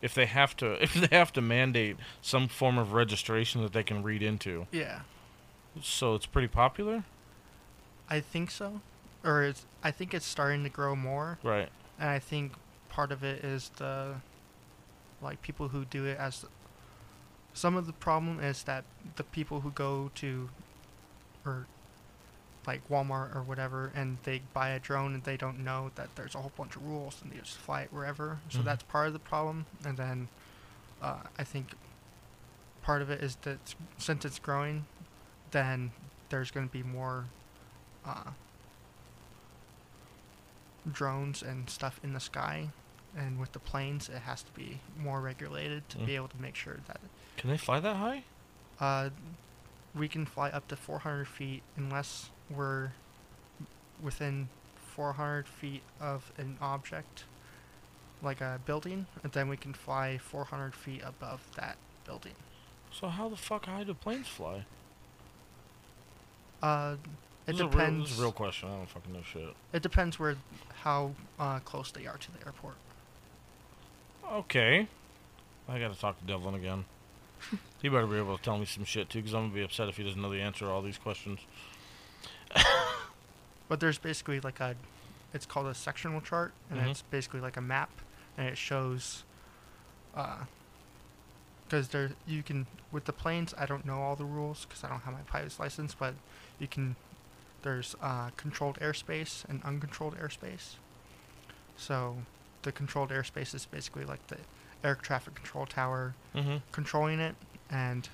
[0.00, 3.82] If they have to, if they have to mandate some form of registration that they
[3.84, 5.02] can read into, Yeah,
[5.82, 7.04] so it's pretty popular,
[8.08, 8.80] I think so.
[9.24, 11.68] Or it's, I think it's starting to grow more, right?
[11.98, 12.52] and I think
[12.88, 14.16] part of it is the
[15.20, 16.44] like people who do it as
[17.54, 18.84] some of the problem is that
[19.16, 20.48] the people who go to
[21.46, 21.66] or
[22.66, 26.34] like Walmart or whatever and they buy a drone and they don't know that there's
[26.34, 28.38] a whole bunch of rules and they just fly it wherever.
[28.48, 28.64] So Mhm.
[28.64, 29.66] that's part of the problem.
[29.84, 30.28] And then
[31.00, 31.74] uh, I think
[32.82, 33.58] part of it is that
[33.98, 34.86] since it's growing,
[35.50, 35.92] then
[36.30, 37.26] there's going to be more
[38.06, 38.30] uh,
[40.90, 42.68] drones and stuff in the sky.
[43.16, 46.06] And with the planes, it has to be more regulated to Mm.
[46.06, 47.00] be able to make sure that
[47.36, 48.24] Can they fly that high?
[48.80, 49.10] uh,
[49.94, 52.92] we can fly up to 400 feet unless we're
[54.02, 54.48] within
[54.96, 57.24] 400 feet of an object,
[58.22, 61.76] like a building, and then we can fly 400 feet above that
[62.06, 62.34] building.
[62.90, 64.64] So how the fuck high do planes fly?
[66.62, 66.96] Uh,
[67.46, 68.12] it This real- depends.
[68.12, 68.68] is a real question.
[68.68, 69.54] I don't fucking know shit.
[69.72, 70.36] It depends where,
[70.82, 72.74] how uh, close they are to the airport.
[74.30, 74.86] Okay,
[75.68, 76.84] I gotta talk to Devlin again.
[77.82, 79.88] he better be able to tell me some shit too, because I'm gonna be upset
[79.88, 81.40] if he doesn't know the answer to all these questions.
[83.68, 84.74] But there's basically like a,
[85.32, 86.90] it's called a sectional chart, and Mhm.
[86.90, 87.88] it's basically like a map,
[88.36, 89.24] and it shows,
[90.14, 90.44] uh,
[91.64, 93.54] because there you can with the planes.
[93.56, 96.14] I don't know all the rules because I don't have my pilot's license, but
[96.58, 96.96] you can.
[97.62, 100.74] There's uh, controlled airspace and uncontrolled airspace.
[101.76, 102.16] So,
[102.62, 104.38] the controlled airspace is basically like the
[104.84, 106.56] air traffic control tower Mm-hmm.
[106.72, 107.34] controlling it,
[107.70, 108.08] and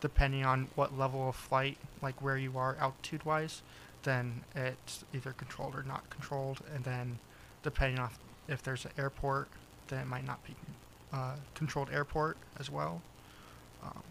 [0.00, 3.62] depending on what level of flight, like where you are altitude wise,
[4.02, 6.60] then it's either controlled or not controlled.
[6.74, 7.18] And then
[7.62, 8.10] depending on
[8.48, 9.48] if there's an airport,
[9.88, 10.54] then it might not be
[11.12, 13.00] uh, controlled airport as well.
[13.82, 14.02] Um,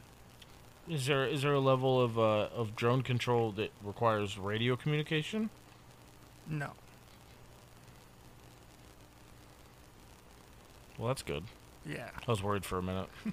[0.89, 5.49] Is there is there a level of uh, of drone control that requires radio communication?
[6.49, 6.71] no,
[10.97, 11.43] Well, that's good.
[11.85, 13.07] yeah, I was worried for a minute.
[13.25, 13.31] I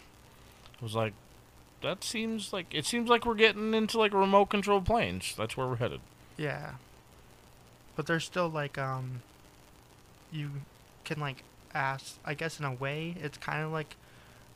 [0.82, 1.12] was like,
[1.82, 5.34] that seems like it seems like we're getting into like remote controlled planes.
[5.36, 6.00] That's where we're headed.
[6.36, 6.72] yeah.
[7.96, 9.22] But there's still like um,
[10.32, 10.50] you
[11.04, 11.42] can like
[11.74, 12.16] ask.
[12.24, 13.96] I guess in a way, it's kind of like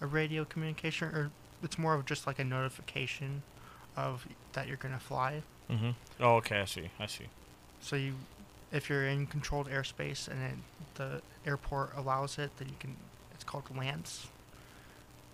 [0.00, 1.30] a radio communication, or
[1.64, 3.42] it's more of just like a notification
[3.96, 5.42] of that you're gonna fly.
[5.70, 5.90] Mm-hmm.
[6.20, 6.60] Oh, okay.
[6.60, 6.90] I see.
[7.00, 7.24] I see.
[7.80, 8.14] So you,
[8.72, 10.54] if you're in controlled airspace and it,
[10.94, 12.96] the airport allows it, then you can.
[13.32, 14.26] It's called LAANC.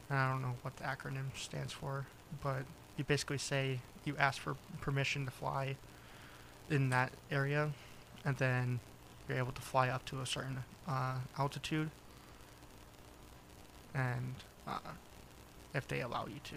[0.08, 2.06] And I don't know what the acronym stands for,
[2.42, 2.64] but
[2.96, 5.76] you basically say you ask for permission to fly
[6.70, 7.70] in that area,
[8.24, 8.80] and then
[9.28, 11.90] you're able to fly up to a certain uh, altitude.
[13.94, 14.34] And
[14.66, 14.78] uh,
[15.74, 16.56] if they allow you to,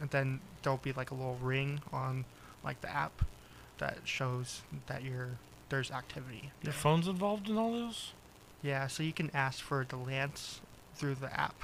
[0.00, 2.24] and then there'll be like a little ring on
[2.64, 3.24] like the app
[3.78, 5.38] that shows that you're
[5.68, 6.50] there's activity.
[6.62, 8.12] Your phone's involved in all this?
[8.62, 10.60] Yeah, so you can ask for the LAANC
[10.94, 11.54] through the app.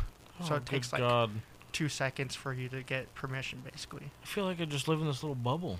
[0.40, 1.30] Oh, so it takes like God.
[1.72, 4.10] two seconds for you to get permission, basically.
[4.22, 5.78] I feel like I just live in this little bubble.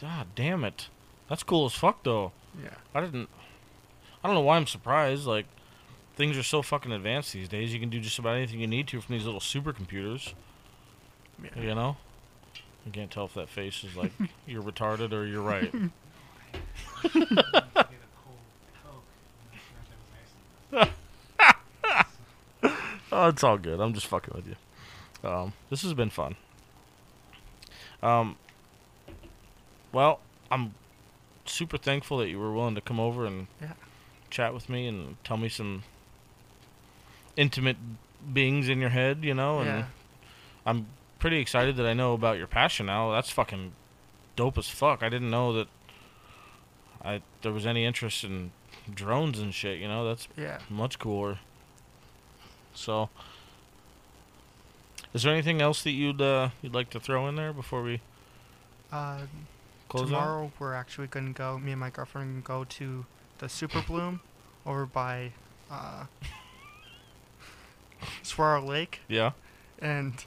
[0.00, 0.88] God damn it.
[1.28, 2.32] That's cool as fuck though.
[2.62, 2.74] Yeah.
[2.94, 3.28] I didn't.
[4.22, 5.26] I don't know why I'm surprised.
[5.26, 5.46] Like,
[6.16, 7.72] things are so fucking advanced these days.
[7.74, 10.34] You can do just about anything you need to from these little supercomputers.
[11.42, 11.62] Yeah.
[11.62, 11.96] You know?
[12.86, 14.12] I can't tell if that face is like
[14.46, 15.72] you're retarded or you're right.
[23.12, 23.80] oh, it's all good.
[23.80, 25.28] I'm just fucking with you.
[25.28, 26.36] Um, this has been fun.
[28.02, 28.36] Um,
[29.92, 30.74] well, I'm
[31.46, 33.72] super thankful that you were willing to come over and Yeah.
[34.30, 35.84] chat with me and tell me some
[37.36, 37.76] intimate
[38.32, 39.84] beings in your head, you know, and Yeah.
[40.66, 40.86] I'm
[41.18, 43.12] pretty excited that I know about your passion now.
[43.12, 43.72] That's fucking
[44.36, 45.02] dope as fuck.
[45.02, 45.68] I didn't know that
[47.04, 48.52] I there was any interest in
[48.92, 50.06] drones and shit, you know.
[50.06, 50.58] That's Yeah.
[50.70, 51.38] much cooler.
[52.74, 53.10] So,
[55.12, 58.00] is there anything else that you'd uh, you'd like to throw in there before we
[58.90, 59.26] Uh,
[59.88, 60.06] close out?
[60.06, 61.58] tomorrow we're actually gonna go.
[61.58, 63.06] Me and my girlfriend go to
[63.38, 64.20] the Super Bloom
[64.66, 65.32] over by
[65.70, 66.06] uh,
[68.22, 69.32] Saguaro Lake, Yeah.
[69.78, 70.24] and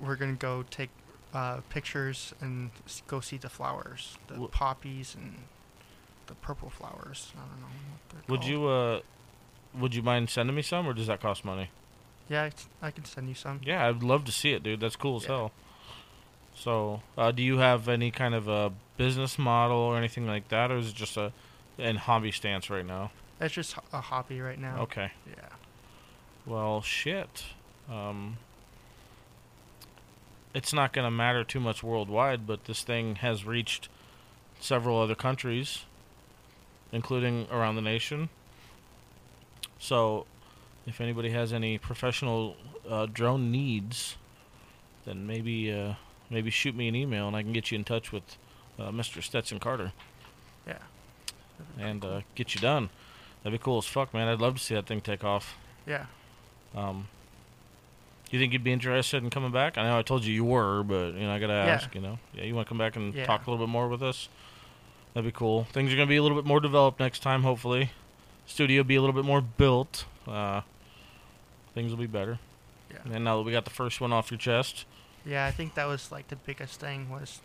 [0.00, 0.90] we're gonna go take
[1.32, 5.34] uh, pictures and s- go see the flowers, the poppies and
[6.26, 7.32] the purple flowers.
[7.36, 8.50] I don't know what they're Would called.
[8.50, 9.00] you uh
[9.74, 11.70] would you mind sending me some or does that cost money?
[12.28, 13.60] Yeah, I c- I can send you some.
[13.64, 14.80] Yeah, I'd love to see it, dude.
[14.80, 15.28] That's cool as Yeah.
[15.28, 15.52] hell.
[16.54, 20.70] So, uh, do you have any kind of a business model or anything like that,
[20.70, 21.32] or is it just a
[21.76, 23.10] in hobby stance right now?
[23.40, 24.78] It's just h- a hobby right now.
[24.82, 25.10] Okay.
[25.28, 25.48] Yeah.
[26.46, 27.44] Well, shit.
[27.90, 28.36] Um,
[30.54, 33.88] it's not going to matter too much worldwide, but this thing has reached
[34.60, 35.84] several other countries,
[36.92, 38.28] including around the nation.
[39.78, 40.26] So,
[40.86, 42.56] if anybody has any professional
[42.88, 44.16] uh, drone needs,
[45.04, 45.94] then maybe uh,
[46.30, 48.22] maybe shoot me an email and I can get you in touch with
[48.78, 49.22] uh, Mr.
[49.22, 49.92] Stetson Carter
[50.66, 50.78] Yeah.
[51.78, 52.90] and uh, get you done.
[53.42, 54.28] That'd be cool as fuck, man.
[54.28, 55.56] I'd love to see that thing take off.
[55.86, 56.06] Yeah.
[56.74, 57.08] Um,
[58.30, 59.78] you think you'd be interested in coming back?
[59.78, 61.94] I know I told you you were, but you know I gotta ask.
[61.94, 63.26] You know, yeah, you want to come back and Yeah.
[63.26, 64.28] talk a little bit more with us?
[65.12, 65.64] That'd be cool.
[65.72, 67.90] Things are gonna be a little bit more developed next time, hopefully.
[68.46, 70.04] Studio be a little bit more built.
[70.26, 70.62] Uh,
[71.74, 72.38] things will be better.
[72.90, 72.98] Yeah.
[73.14, 74.84] And now that we got the first one off your chest,
[75.24, 77.40] Yeah, I think that was like the biggest thing was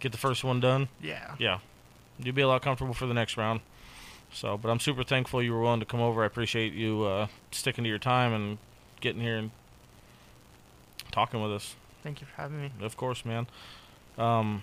[0.00, 0.88] get the first one done.
[1.00, 1.34] yeah.
[1.38, 1.58] Yeah,
[2.18, 3.60] you'll be a lot comfortable for the next round.
[4.32, 6.22] So, but I'm super thankful you were willing to come over.
[6.22, 8.58] I appreciate you uh, sticking to your time and
[9.00, 9.50] getting here and
[11.10, 11.76] talking with us.
[12.02, 12.70] Thank you for having me.
[12.80, 13.46] Of course, man.
[14.18, 14.62] Um,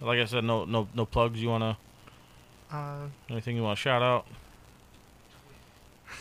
[0.00, 1.40] like I said, no, no, no plugs.
[1.42, 1.76] You wanna
[2.70, 4.26] Uh, anything you wanna shout out?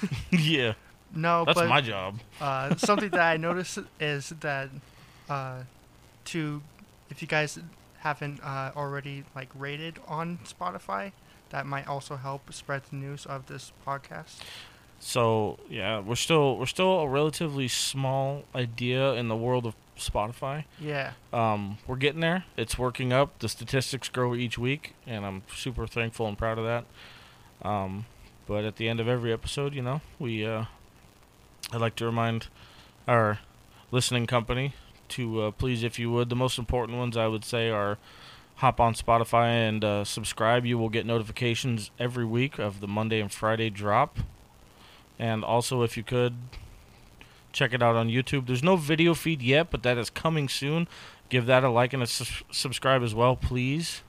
[0.32, 0.74] yeah,
[1.14, 2.20] no, that's but my job.
[2.42, 4.70] uh, something that I noticed is that
[5.30, 5.62] uh,
[6.26, 6.62] to
[7.10, 7.58] if you guys
[8.00, 11.12] haven't uh, already like rated on Spotify,
[11.50, 14.42] that might also help spread the news of this podcast.
[15.00, 20.66] So yeah, we're still we're still a relatively small idea in the world of Spotify.
[20.80, 21.14] Yeah.
[21.32, 22.46] Um, we're getting there.
[22.58, 23.40] It's working up.
[23.40, 26.86] The statistics grow each week, and I'm super thankful and proud of that.
[27.68, 28.06] Um,
[28.48, 30.66] but at the end of every episode, you know, we uh,
[31.72, 32.48] I'd like to remind
[33.08, 33.40] our
[33.92, 34.74] listening company
[35.10, 37.98] to uh, please, if you would, the most important ones I would say are
[38.56, 40.66] hop on Spotify and uh, subscribe.
[40.66, 44.18] You will get notifications every week of the Monday and Friday drop.
[45.20, 46.36] And also, if you could,
[47.52, 48.48] check it out on YouTube.
[48.48, 50.88] There's no video feed yet, but that is coming soon.
[51.30, 54.02] Give that a like and a sus- subscribe as well, please.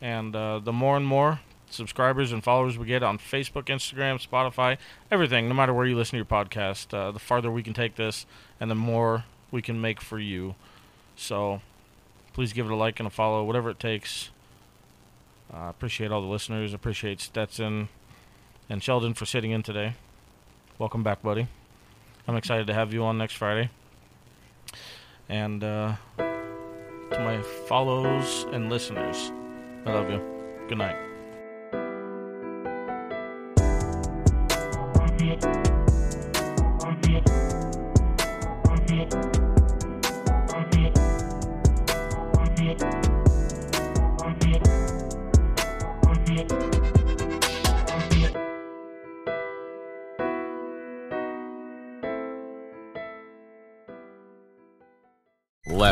[0.00, 4.76] And uh, the more and more subscribers and followers we get on Facebook, Instagram, Spotify,
[5.10, 7.94] everything, no matter where you listen to your podcast, uh, the farther we can take
[7.94, 8.26] this
[8.58, 10.56] and the more we can make for you.
[11.16, 11.60] So
[12.32, 14.30] please give it a like and a follow, whatever it takes.
[15.52, 16.72] I uh, appreciate all the listeners.
[16.72, 17.88] Appreciate Stetson
[18.68, 19.94] and Sheldon for sitting in today.
[20.78, 21.48] Welcome back, buddy.
[22.28, 23.70] I'm excited to have you on next Friday.
[25.28, 29.32] And uh, to my follows and listeners,
[29.84, 30.22] I love you.
[30.68, 31.09] Good night.